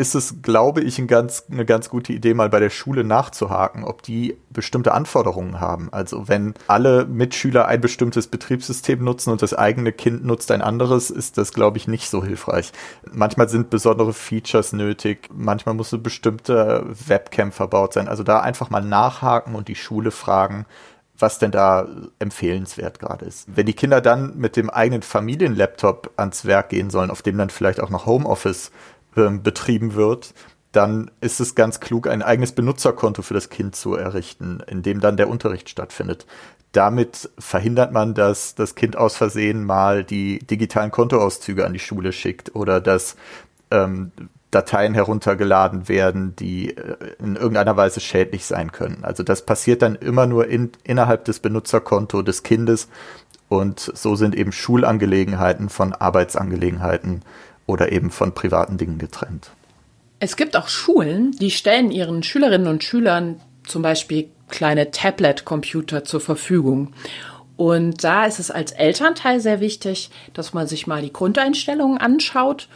ist 0.02 0.16
es, 0.16 0.42
glaube 0.42 0.82
ich, 0.82 0.98
ein 0.98 1.06
ganz, 1.06 1.46
eine 1.52 1.64
ganz 1.64 1.88
gute 1.88 2.12
Idee, 2.12 2.34
mal 2.34 2.50
bei 2.50 2.60
der 2.60 2.72
Schule 2.72 3.04
nachzuhaken, 3.04 3.84
ob 3.84 4.02
die 4.02 4.36
bestimmte 4.50 4.96
Anforderungen 4.96 5.60
haben. 5.60 5.90
Also 5.94 6.28
wenn 6.28 6.56
alle 6.66 7.06
Mitschüler 7.06 7.68
ein 7.68 7.82
bestimmtes 7.82 8.26
Betriebssystem 8.26 9.04
nutzen 9.04 9.30
und 9.30 9.44
das 9.44 9.54
eigene 9.54 9.92
Kind 9.92 10.26
nutzt 10.26 10.50
ein 10.50 10.64
anderes, 10.64 11.12
ist 11.12 11.38
das, 11.38 11.54
glaube 11.54 11.78
ich, 11.78 11.88
nicht 11.88 12.10
so 12.10 12.24
hilfreich. 12.24 12.72
Manchmal 13.12 13.48
sind 13.48 13.70
besondere 13.70 14.12
Features 14.12 14.74
nötig, 14.74 15.30
manchmal 15.32 15.76
muss 15.76 15.94
eine 15.94 16.02
bestimmte 16.02 16.84
Webcam 17.06 17.52
verbaut 17.52 17.94
sein. 17.94 18.08
Also 18.08 18.24
da 18.24 18.40
einfach 18.40 18.72
mal 18.72 18.82
nachhaken 18.82 19.54
und 19.54 19.68
die 19.68 19.76
Schule 19.76 20.10
fragen, 20.10 20.66
was 21.22 21.40
denn 21.40 21.52
da 21.52 21.88
empfehlenswert 22.20 23.00
gerade 23.00 23.26
ist. 23.26 23.46
Wenn 23.56 23.68
die 23.68 23.74
Kinder 23.74 24.02
dann 24.02 24.38
mit 24.38 24.56
dem 24.56 24.70
eigenen 24.70 25.04
Familienlaptop 25.04 26.12
ans 26.18 26.46
Werk 26.46 26.70
gehen 26.70 26.90
sollen, 26.90 27.12
auf 27.12 27.22
dem 27.22 27.38
dann 27.38 27.50
vielleicht 27.50 27.80
auch 27.80 27.90
noch 27.90 28.06
Homeoffice 28.06 28.72
ähm, 29.16 29.44
betrieben 29.44 29.94
wird, 29.96 30.34
dann 30.72 31.12
ist 31.20 31.40
es 31.40 31.56
ganz 31.56 31.80
klug, 31.80 32.08
ein 32.08 32.22
eigenes 32.22 32.54
Benutzerkonto 32.54 33.22
für 33.22 33.34
das 33.34 33.50
Kind 33.50 33.76
zu 33.76 33.96
errichten, 33.96 34.64
in 34.68 34.84
dem 34.84 35.02
dann 35.02 35.18
der 35.18 35.30
Unterricht 35.30 35.70
stattfindet. 35.70 36.26
Damit 36.72 37.30
verhindert 37.38 37.92
man, 37.92 38.14
dass 38.14 38.56
das 38.56 38.76
Kind 38.76 38.96
aus 38.96 39.18
Versehen 39.18 39.66
mal 39.66 40.06
die 40.06 40.40
digitalen 40.40 40.92
Kontoauszüge 40.92 41.66
an 41.66 41.74
die 41.74 41.80
Schule 41.80 42.14
schickt 42.14 42.56
oder 42.56 42.80
dass 42.80 43.18
ähm, 43.72 44.12
Dateien 44.52 44.94
heruntergeladen 44.94 45.90
werden, 45.90 46.36
die 46.38 46.76
äh, 46.76 46.96
in 47.20 47.36
irgendeiner 47.36 47.76
Weise 47.76 48.00
schädlich 48.00 48.46
sein 48.46 48.72
können. 48.72 49.04
Also 49.04 49.24
das 49.24 49.46
passiert 49.46 49.82
dann 49.82 49.96
immer 49.96 50.28
nur 50.28 50.48
in, 50.48 50.72
innerhalb 50.84 51.26
des 51.26 51.40
Benutzerkonto 51.40 52.22
des 52.22 52.44
Kindes 52.44 52.88
und 53.50 53.80
so 53.80 54.16
sind 54.16 54.34
eben 54.34 54.54
Schulangelegenheiten 54.54 55.68
von 55.68 55.92
Arbeitsangelegenheiten 55.94 57.24
oder 57.66 57.92
eben 57.92 58.12
von 58.12 58.34
privaten 58.34 58.78
Dingen 58.78 58.98
getrennt. 58.98 59.52
Es 60.20 60.36
gibt 60.36 60.56
auch 60.56 60.68
Schulen, 60.68 61.32
die 61.32 61.52
stellen 61.52 61.90
ihren 61.92 62.22
Schülerinnen 62.22 62.68
und 62.68 62.84
Schülern 62.84 63.40
zum 63.64 63.82
Beispiel 63.82 64.30
kleine 64.50 64.92
Tablet-Computer 64.92 66.04
zur 66.04 66.22
Verfügung. 66.22 66.94
Und 67.58 68.04
da 68.04 68.26
ist 68.26 68.40
es 68.40 68.52
als 68.52 68.72
Elternteil 68.72 69.40
sehr 69.40 69.60
wichtig, 69.60 70.10
dass 70.34 70.54
man 70.54 70.68
sich 70.68 70.88
mal 70.88 71.02
die 71.02 71.14
Grundeinstellungen 71.14 71.98
anschaut. 71.98 72.68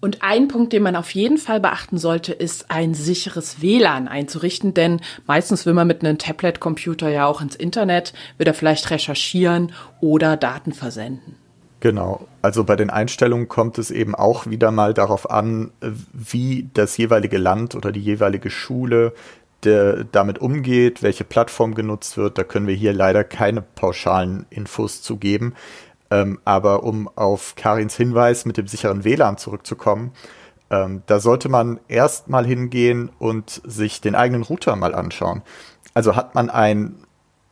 Und 0.00 0.22
ein 0.22 0.48
Punkt, 0.48 0.72
den 0.72 0.82
man 0.82 0.96
auf 0.96 1.10
jeden 1.12 1.38
Fall 1.38 1.60
beachten 1.60 1.96
sollte, 1.96 2.32
ist 2.32 2.70
ein 2.70 2.92
sicheres 2.92 3.62
WLAN 3.62 4.06
einzurichten, 4.06 4.74
denn 4.74 5.00
meistens 5.26 5.64
will 5.64 5.72
man 5.72 5.86
mit 5.86 6.04
einem 6.04 6.18
Tablet-Computer 6.18 7.08
ja 7.08 7.26
auch 7.26 7.40
ins 7.40 7.56
Internet, 7.56 8.12
will 8.36 8.46
er 8.46 8.54
vielleicht 8.54 8.90
recherchieren 8.90 9.72
oder 10.00 10.36
Daten 10.36 10.72
versenden. 10.72 11.36
Genau. 11.84 12.26
Also 12.40 12.64
bei 12.64 12.76
den 12.76 12.88
Einstellungen 12.88 13.46
kommt 13.46 13.76
es 13.76 13.90
eben 13.90 14.14
auch 14.14 14.46
wieder 14.46 14.70
mal 14.70 14.94
darauf 14.94 15.30
an, 15.30 15.70
wie 16.14 16.70
das 16.72 16.96
jeweilige 16.96 17.36
Land 17.36 17.74
oder 17.74 17.92
die 17.92 18.00
jeweilige 18.00 18.48
Schule 18.48 19.12
der 19.64 20.04
damit 20.04 20.38
umgeht, 20.38 21.02
welche 21.02 21.24
Plattform 21.24 21.74
genutzt 21.74 22.16
wird. 22.16 22.38
Da 22.38 22.44
können 22.44 22.66
wir 22.66 22.74
hier 22.74 22.94
leider 22.94 23.22
keine 23.22 23.60
pauschalen 23.60 24.46
Infos 24.48 25.02
zu 25.02 25.18
geben. 25.18 25.54
Ähm, 26.10 26.38
aber 26.46 26.84
um 26.84 27.06
auf 27.16 27.54
Karins 27.54 27.96
Hinweis 27.96 28.46
mit 28.46 28.56
dem 28.56 28.66
sicheren 28.66 29.04
WLAN 29.04 29.36
zurückzukommen, 29.36 30.12
ähm, 30.70 31.02
da 31.04 31.20
sollte 31.20 31.50
man 31.50 31.80
erst 31.88 32.30
mal 32.30 32.46
hingehen 32.46 33.10
und 33.18 33.60
sich 33.64 34.00
den 34.00 34.14
eigenen 34.14 34.42
Router 34.42 34.74
mal 34.76 34.94
anschauen. 34.94 35.42
Also 35.92 36.16
hat 36.16 36.34
man 36.34 36.48
ein 36.48 36.94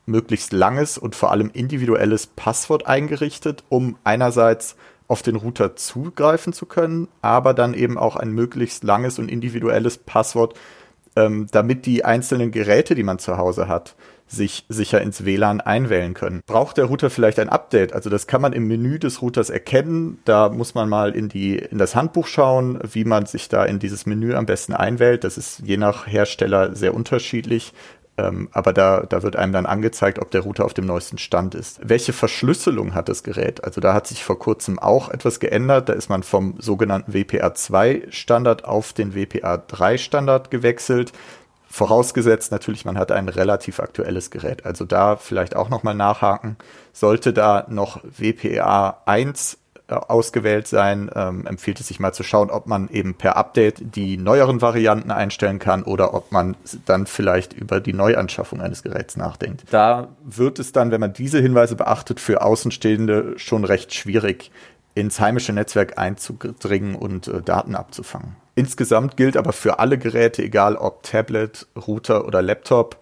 möglichst 0.07 0.53
langes 0.53 0.99
und 0.99 1.15
vor 1.15 1.31
allem 1.31 1.51
individuelles 1.53 2.27
Passwort 2.27 2.87
eingerichtet, 2.87 3.65
um 3.69 3.97
einerseits 4.05 4.77
auf 5.09 5.23
den 5.23 5.37
Router 5.37 5.77
zugreifen 5.77 6.53
zu 6.53 6.67
können, 6.67 7.09
aber 7.21 7.55
dann 7.55 7.75
eben 7.75 7.99
auch 7.99 8.17
ein 8.17 8.33
möglichst 8.33 8.83
langes 8.85 9.19
und 9.19 9.31
individuelles 9.31 9.99
Passwort, 9.99 10.55
ähm, 11.17 11.47
damit 11.51 11.85
die 11.87 12.05
einzelnen 12.05 12.51
Geräte, 12.51 12.95
die 12.95 13.03
man 13.03 13.19
zu 13.19 13.37
Hause 13.37 13.69
hat, 13.69 13.95
sich 14.27 14.65
sicher 14.71 15.03
ins 15.03 15.27
WLAN 15.27 15.61
einwählen 15.61 16.15
können. 16.15 16.41
Braucht 16.47 16.79
der 16.79 16.87
Router 16.87 17.11
vielleicht 17.11 17.39
ein 17.39 17.51
Update? 17.51 17.93
Also 17.93 18.09
das 18.09 18.27
kann 18.27 18.41
man 18.41 18.55
im 18.55 18.67
Menü 18.67 18.99
des 18.99 19.21
Routers 19.21 19.51
erkennen. 19.51 20.21
Da 20.25 20.49
muss 20.49 20.75
man 20.75 20.89
mal 20.89 21.15
in 21.15 21.29
die 21.29 21.57
in 21.59 21.77
das 21.77 21.95
Handbuch 21.95 22.27
schauen, 22.27 22.79
wie 22.91 23.05
man 23.05 23.27
sich 23.27 23.51
da 23.51 23.65
in 23.65 23.79
dieses 23.79 24.07
Menü 24.07 24.35
am 24.35 24.47
besten 24.47 24.73
einwählt. 24.73 25.25
Das 25.25 25.37
ist 25.37 25.61
je 25.65 25.77
nach 25.77 26.07
Hersteller 26.07 26.75
sehr 26.75 26.95
unterschiedlich. 26.95 27.75
Ähm, 28.19 28.49
aber 28.53 28.73
da, 28.73 29.01
da 29.09 29.23
wird 29.23 29.37
einem 29.37 29.53
dann 29.53 29.65
angezeigt, 29.65 30.19
ob 30.19 30.31
der 30.31 30.43
Router 30.43 30.67
auf 30.67 30.75
dem 30.75 30.85
neuesten 30.85 31.17
Stand 31.17 31.55
ist. 31.55 31.81
Welche 31.83 32.13
Verschlüsselung 32.13 32.95
hat 32.95 33.09
das 33.09 33.23
Gerät? 33.23 33.65
Also 33.65 33.81
da 33.81 33.95
hat 33.95 34.07
sich 34.07 34.23
vor 34.23 34.39
kurzem 34.39 34.79
auch 34.79 35.09
etwas 35.09 35.41
geändert. 35.41 35.89
Da 35.89 35.95
ist 35.95 36.11
man 36.11 36.23
vom 36.23 36.55
sogenannten 36.59 37.13
WPA2 37.13 38.11
Standard 38.13 38.65
auf 38.65 38.93
den 38.93 39.15
WPA3 39.15 39.97
Standard 39.97 40.51
gewechselt. 40.51 41.13
Vorausgesetzt 41.69 42.53
natürlich, 42.53 42.85
man 42.85 42.99
hat 42.99 43.11
ein 43.13 43.31
relativ 43.31 43.81
aktuelles 43.81 44.31
Gerät. 44.31 44.67
Also 44.67 44.85
da 44.85 45.17
vielleicht 45.17 45.57
auch 45.57 45.71
nochmal 45.71 45.95
nachhaken. 45.95 46.59
Sollte 46.93 47.33
da 47.33 47.65
noch 47.71 48.03
WPA 48.05 48.99
1 49.07 49.55
äh, 49.55 49.57
ausgewählt 49.93 50.67
sein, 50.67 51.11
ähm, 51.15 51.47
empfiehlt 51.47 51.81
es 51.81 51.89
sich 51.89 52.01
mal 52.01 52.13
zu 52.13 52.23
schauen, 52.23 52.51
ob 52.51 52.67
man 52.67 52.89
eben 52.89 53.15
per 53.15 53.37
Update 53.37 53.95
die 53.97 54.17
neueren 54.17 54.61
Varianten 54.61 55.11
einstellen 55.11 55.59
kann 55.59 55.83
oder 55.83 56.15
ob 56.15 56.33
man 56.33 56.57
dann 56.87 57.07
vielleicht 57.07 57.53
über 57.53 57.81
die 57.81 57.93
Neuanschaffung 57.93 58.61
eines 58.61 58.83
Geräts 58.83 59.17
nachdenkt. 59.17 59.65
Da 59.71 60.09
wird 60.25 60.59
es 60.59 60.73
dann, 60.73 60.91
wenn 60.91 61.01
man 61.01 61.13
diese 61.13 61.41
Hinweise 61.41 61.77
beachtet, 61.77 62.21
für 62.21 62.43
Außenstehende 62.43 63.35
schon 63.37 63.65
recht 63.65 63.95
schwierig, 63.95 64.51
ins 64.95 65.21
heimische 65.21 65.53
Netzwerk 65.53 65.99
einzudringen 65.99 66.95
und 66.95 67.29
äh, 67.29 67.41
Daten 67.43 67.75
abzufangen. 67.75 68.37
Insgesamt 68.55 69.17
gilt 69.17 69.37
aber 69.37 69.53
für 69.53 69.79
alle 69.79 69.97
Geräte, 69.97 70.43
egal 70.43 70.77
ob 70.77 71.03
Tablet, 71.03 71.67
Router 71.87 72.27
oder 72.27 72.43
Laptop, 72.43 72.99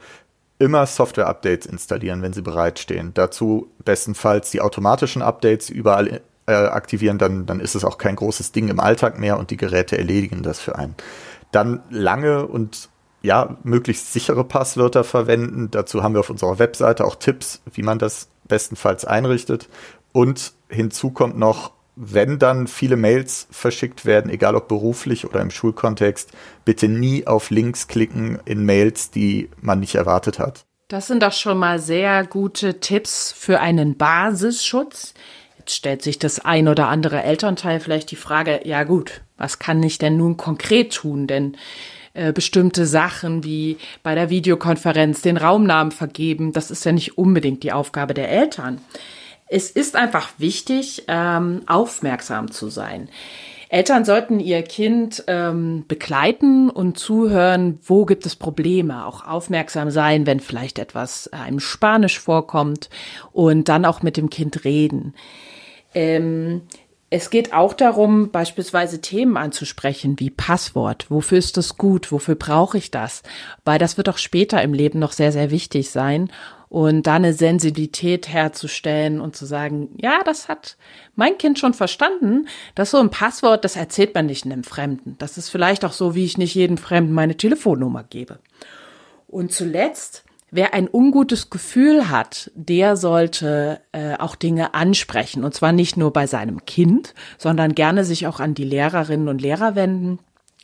immer 0.60 0.86
Software-Updates 0.86 1.66
installieren, 1.66 2.22
wenn 2.22 2.32
sie 2.32 2.42
bereitstehen. 2.42 3.12
Dazu 3.14 3.70
bestenfalls 3.84 4.50
die 4.50 4.60
automatischen 4.60 5.22
Updates 5.22 5.70
überall 5.70 6.20
äh, 6.50 6.68
aktivieren, 6.68 7.18
dann, 7.18 7.46
dann 7.46 7.60
ist 7.60 7.74
es 7.74 7.84
auch 7.84 7.98
kein 7.98 8.16
großes 8.16 8.52
Ding 8.52 8.68
im 8.68 8.80
Alltag 8.80 9.18
mehr 9.18 9.38
und 9.38 9.50
die 9.50 9.56
Geräte 9.56 9.96
erledigen 9.96 10.42
das 10.42 10.60
für 10.60 10.76
einen. 10.76 10.94
Dann 11.52 11.82
lange 11.90 12.46
und 12.46 12.88
ja, 13.22 13.56
möglichst 13.64 14.12
sichere 14.12 14.44
Passwörter 14.44 15.04
verwenden. 15.04 15.70
Dazu 15.70 16.02
haben 16.02 16.14
wir 16.14 16.20
auf 16.20 16.30
unserer 16.30 16.58
Webseite 16.58 17.04
auch 17.04 17.16
Tipps, 17.16 17.60
wie 17.72 17.82
man 17.82 17.98
das 17.98 18.28
bestenfalls 18.48 19.04
einrichtet. 19.04 19.68
Und 20.12 20.52
hinzu 20.68 21.10
kommt 21.10 21.38
noch 21.38 21.72
wenn 22.02 22.38
dann 22.38 22.66
viele 22.66 22.96
Mails 22.96 23.46
verschickt 23.50 24.06
werden, 24.06 24.30
egal 24.30 24.56
ob 24.56 24.68
beruflich 24.68 25.26
oder 25.26 25.42
im 25.42 25.50
Schulkontext, 25.50 26.30
bitte 26.64 26.88
nie 26.88 27.26
auf 27.26 27.50
Links 27.50 27.88
klicken 27.88 28.38
in 28.46 28.64
Mails, 28.64 29.10
die 29.10 29.50
man 29.60 29.80
nicht 29.80 29.96
erwartet 29.96 30.38
hat. 30.38 30.64
Das 30.88 31.06
sind 31.06 31.22
doch 31.22 31.32
schon 31.32 31.58
mal 31.58 31.78
sehr 31.78 32.24
gute 32.24 32.80
Tipps 32.80 33.32
für 33.32 33.60
einen 33.60 33.98
Basisschutz. 33.98 35.14
Jetzt 35.60 35.74
stellt 35.74 36.00
sich 36.00 36.18
das 36.18 36.40
ein 36.40 36.68
oder 36.68 36.88
andere 36.88 37.22
Elternteil 37.22 37.80
vielleicht 37.80 38.10
die 38.10 38.16
Frage, 38.16 38.62
ja 38.64 38.82
gut, 38.84 39.20
was 39.36 39.58
kann 39.58 39.82
ich 39.82 39.98
denn 39.98 40.16
nun 40.16 40.38
konkret 40.38 40.94
tun? 40.94 41.26
Denn 41.26 41.54
äh, 42.14 42.32
bestimmte 42.32 42.86
Sachen 42.86 43.44
wie 43.44 43.76
bei 44.02 44.14
der 44.14 44.30
Videokonferenz 44.30 45.20
den 45.20 45.36
Raumnamen 45.36 45.92
vergeben, 45.92 46.54
das 46.54 46.70
ist 46.70 46.86
ja 46.86 46.92
nicht 46.92 47.18
unbedingt 47.18 47.62
die 47.62 47.72
Aufgabe 47.72 48.14
der 48.14 48.30
Eltern. 48.30 48.80
Es 49.48 49.70
ist 49.70 49.96
einfach 49.96 50.30
wichtig, 50.38 51.04
ähm, 51.08 51.60
aufmerksam 51.66 52.50
zu 52.50 52.70
sein. 52.70 53.10
Eltern 53.68 54.06
sollten 54.06 54.40
ihr 54.40 54.62
Kind 54.62 55.24
ähm, 55.26 55.84
begleiten 55.86 56.70
und 56.70 56.98
zuhören, 56.98 57.80
wo 57.84 58.06
gibt 58.06 58.24
es 58.24 58.34
Probleme, 58.34 59.04
auch 59.04 59.26
aufmerksam 59.26 59.90
sein, 59.90 60.26
wenn 60.26 60.40
vielleicht 60.40 60.78
etwas 60.78 61.26
äh, 61.26 61.48
im 61.48 61.60
Spanisch 61.60 62.18
vorkommt 62.18 62.88
und 63.30 63.68
dann 63.68 63.84
auch 63.84 64.02
mit 64.02 64.16
dem 64.16 64.30
Kind 64.30 64.64
reden. 64.64 65.14
Ähm, 65.94 66.62
es 67.12 67.30
geht 67.30 67.52
auch 67.52 67.74
darum, 67.74 68.30
beispielsweise 68.30 69.00
Themen 69.00 69.36
anzusprechen 69.36 70.20
wie 70.20 70.30
Passwort. 70.30 71.10
Wofür 71.10 71.38
ist 71.38 71.56
das 71.56 71.76
gut? 71.76 72.12
Wofür 72.12 72.36
brauche 72.36 72.78
ich 72.78 72.92
das? 72.92 73.24
Weil 73.64 73.80
das 73.80 73.96
wird 73.96 74.08
auch 74.08 74.18
später 74.18 74.62
im 74.62 74.72
Leben 74.72 75.00
noch 75.00 75.10
sehr, 75.10 75.32
sehr 75.32 75.50
wichtig 75.50 75.90
sein 75.90 76.30
und 76.68 77.08
da 77.08 77.16
eine 77.16 77.32
Sensibilität 77.32 78.28
herzustellen 78.28 79.20
und 79.20 79.34
zu 79.34 79.44
sagen, 79.44 79.88
ja, 79.96 80.22
das 80.24 80.48
hat 80.48 80.76
mein 81.16 81.36
Kind 81.36 81.58
schon 81.58 81.74
verstanden, 81.74 82.46
dass 82.76 82.92
so 82.92 82.98
ein 82.98 83.10
Passwort, 83.10 83.64
das 83.64 83.74
erzählt 83.74 84.14
man 84.14 84.26
nicht 84.26 84.44
einem 84.44 84.62
Fremden. 84.62 85.16
Das 85.18 85.36
ist 85.36 85.48
vielleicht 85.48 85.84
auch 85.84 85.92
so, 85.92 86.14
wie 86.14 86.24
ich 86.24 86.38
nicht 86.38 86.54
jedem 86.54 86.78
Fremden 86.78 87.12
meine 87.12 87.36
Telefonnummer 87.36 88.04
gebe. 88.04 88.38
Und 89.26 89.52
zuletzt, 89.52 90.22
wer 90.50 90.74
ein 90.74 90.88
ungutes 90.90 91.50
Gefühl 91.50 92.10
hat, 92.10 92.50
der 92.54 92.96
sollte 92.96 93.80
äh, 93.92 94.16
auch 94.16 94.36
Dinge 94.36 94.74
ansprechen. 94.74 95.44
Und 95.44 95.54
zwar 95.54 95.72
nicht 95.72 95.96
nur 95.96 96.12
bei 96.12 96.26
seinem 96.26 96.64
Kind, 96.64 97.14
sondern 97.38 97.74
gerne 97.74 98.04
sich 98.04 98.26
auch 98.26 98.40
an 98.40 98.54
die 98.54 98.64
Lehrerinnen 98.64 99.28
und 99.28 99.40
Lehrer 99.40 99.74
wenden 99.74 100.18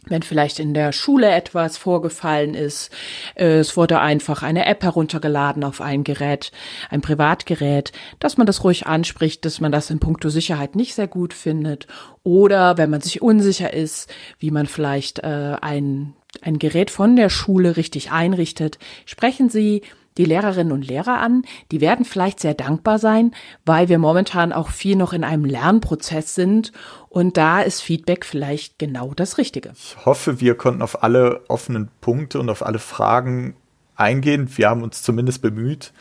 wenn 0.08 0.22
vielleicht 0.22 0.60
in 0.60 0.72
der 0.72 0.92
Schule 0.92 1.30
etwas 1.30 1.76
vorgefallen 1.76 2.54
ist. 2.54 2.90
Äh, 3.34 3.58
es 3.58 3.76
wurde 3.76 4.00
einfach 4.00 4.42
eine 4.42 4.66
App 4.66 4.82
heruntergeladen 4.82 5.64
auf 5.64 5.80
ein 5.80 6.04
Gerät, 6.04 6.52
ein 6.90 7.00
Privatgerät, 7.00 7.92
dass 8.20 8.36
man 8.36 8.46
das 8.46 8.62
ruhig 8.64 8.86
anspricht, 8.86 9.44
dass 9.44 9.60
man 9.60 9.72
das 9.72 9.90
in 9.90 9.98
puncto 9.98 10.28
Sicherheit 10.28 10.76
nicht 10.76 10.94
sehr 10.94 11.08
gut 11.08 11.34
findet. 11.34 11.86
Oder 12.22 12.78
wenn 12.78 12.90
man 12.90 13.00
sich 13.00 13.22
unsicher 13.22 13.72
ist, 13.72 14.12
wie 14.38 14.50
man 14.50 14.66
vielleicht 14.66 15.20
äh, 15.20 15.56
ein, 16.42 16.58
Gerät 16.58 16.90
von 16.90 17.16
der 17.16 17.28
Schule 17.28 17.76
richtig 17.76 18.12
einrichtet, 18.12 18.78
sprechen 19.04 19.48
Sie 19.50 19.82
die 20.18 20.24
Lehrerinnen 20.24 20.72
und 20.72 20.86
Lehrer 20.86 21.18
an. 21.18 21.42
Die 21.70 21.80
werden 21.80 22.04
vielleicht 22.04 22.40
sehr 22.40 22.54
dankbar 22.54 22.98
sein, 22.98 23.32
weil 23.64 23.88
wir 23.88 23.98
momentan 23.98 24.52
auch 24.52 24.70
viel 24.70 24.96
noch 24.96 25.12
in 25.12 25.24
einem 25.24 25.44
Lernprozess 25.44 26.34
sind 26.34 26.72
und 27.08 27.36
da 27.36 27.60
ist 27.60 27.82
Feedback 27.82 28.24
vielleicht 28.24 28.78
genau 28.78 29.12
das 29.14 29.38
Richtige. 29.38 29.72
Ich 29.74 29.96
hoffe, 30.04 30.40
wir 30.40 30.54
konnten 30.54 30.82
auf 30.82 31.02
alle 31.02 31.42
offenen 31.48 31.88
Punkte 32.00 32.40
und 32.40 32.48
auf 32.50 32.64
alle 32.64 32.78
Fragen 32.78 33.56
eingehen. 33.94 34.48
Wir 34.56 34.68
haben 34.68 34.82
uns 34.82 35.02
zumindest 35.02 35.42
bemüht. 35.42 35.92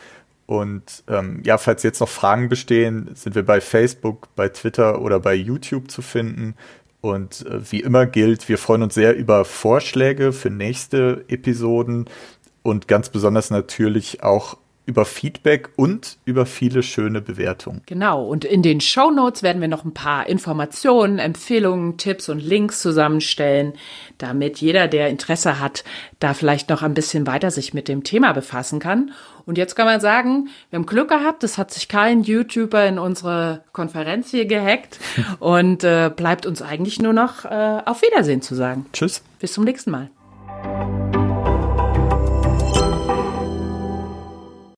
Und 0.48 1.04
ähm, 1.08 1.42
ja, 1.44 1.58
falls 1.58 1.82
jetzt 1.82 2.02
noch 2.02 2.10
Fragen 2.10 2.50
bestehen, 2.50 3.10
sind 3.16 3.34
wir 3.34 3.44
bei 3.44 3.62
Facebook, 3.62 4.28
bei 4.36 4.48
Twitter 4.50 5.02
oder 5.02 5.20
bei 5.20 5.34
YouTube 5.34 5.90
zu 5.90 6.04
finden. 6.04 6.56
Und 7.06 7.46
äh, 7.46 7.72
wie 7.72 7.82
immer 7.82 8.08
gilt, 8.08 8.50
wir 8.50 8.58
freuen 8.58 8.82
uns 8.82 8.96
sehr 8.96 9.16
über 9.16 9.46
Vorschläge 9.46 10.34
für 10.34 10.50
nächste 10.50 11.24
Episoden 11.28 12.06
und 12.64 12.88
ganz 12.88 13.10
besonders 13.10 13.52
natürlich 13.52 14.24
auch 14.24 14.58
über 14.86 15.06
Feedback 15.06 15.70
und 15.76 16.18
über 16.26 16.46
viele 16.46 16.84
schöne 16.84 17.22
Bewertungen. 17.22 17.82
Genau, 17.86 18.26
und 18.26 18.46
in 18.46 18.62
den 18.62 18.82
Show 18.82 19.12
Notes 19.12 19.44
werden 19.44 19.62
wir 19.62 19.68
noch 19.68 19.84
ein 19.84 19.94
paar 19.94 20.28
Informationen, 20.28 21.20
Empfehlungen, 21.20 21.98
Tipps 21.98 22.30
und 22.30 22.40
Links 22.40 22.82
zusammenstellen, 22.82 23.74
damit 24.18 24.60
jeder, 24.60 24.88
der 24.88 25.10
Interesse 25.10 25.60
hat, 25.60 25.84
da 26.20 26.34
vielleicht 26.34 26.70
noch 26.70 26.84
ein 26.84 26.94
bisschen 26.94 27.28
weiter 27.28 27.52
sich 27.52 27.74
mit 27.74 27.88
dem 27.88 28.04
Thema 28.04 28.34
befassen 28.34 28.80
kann. 28.80 29.12
Und 29.46 29.58
jetzt 29.58 29.76
kann 29.76 29.86
man 29.86 30.02
sagen, 30.02 30.50
wir 30.70 30.78
haben 30.78 30.86
Glück 30.86 31.10
gehabt, 31.10 31.44
es 31.44 31.58
hat 31.58 31.72
sich 31.72 31.88
kein 31.88 32.24
YouTuber 32.24 32.86
in 32.86 32.98
unsere 32.98 33.64
Konferenz 33.74 34.32
hier 34.32 34.46
gehackt 34.46 35.00
und 35.40 35.84
äh, 35.84 36.12
bleibt 36.16 36.46
uns 36.46 36.62
eigentlich 36.62 37.00
nur 37.02 37.14
noch 37.14 37.46
äh, 37.46 37.82
auf 37.86 38.02
Wiedersehen 38.02 38.42
zu 38.42 38.56
sagen. 38.56 38.86
Tschüss. 38.94 39.22
Bis 39.40 39.54
zum 39.54 39.64
nächsten 39.64 39.92
Mal. 39.92 40.10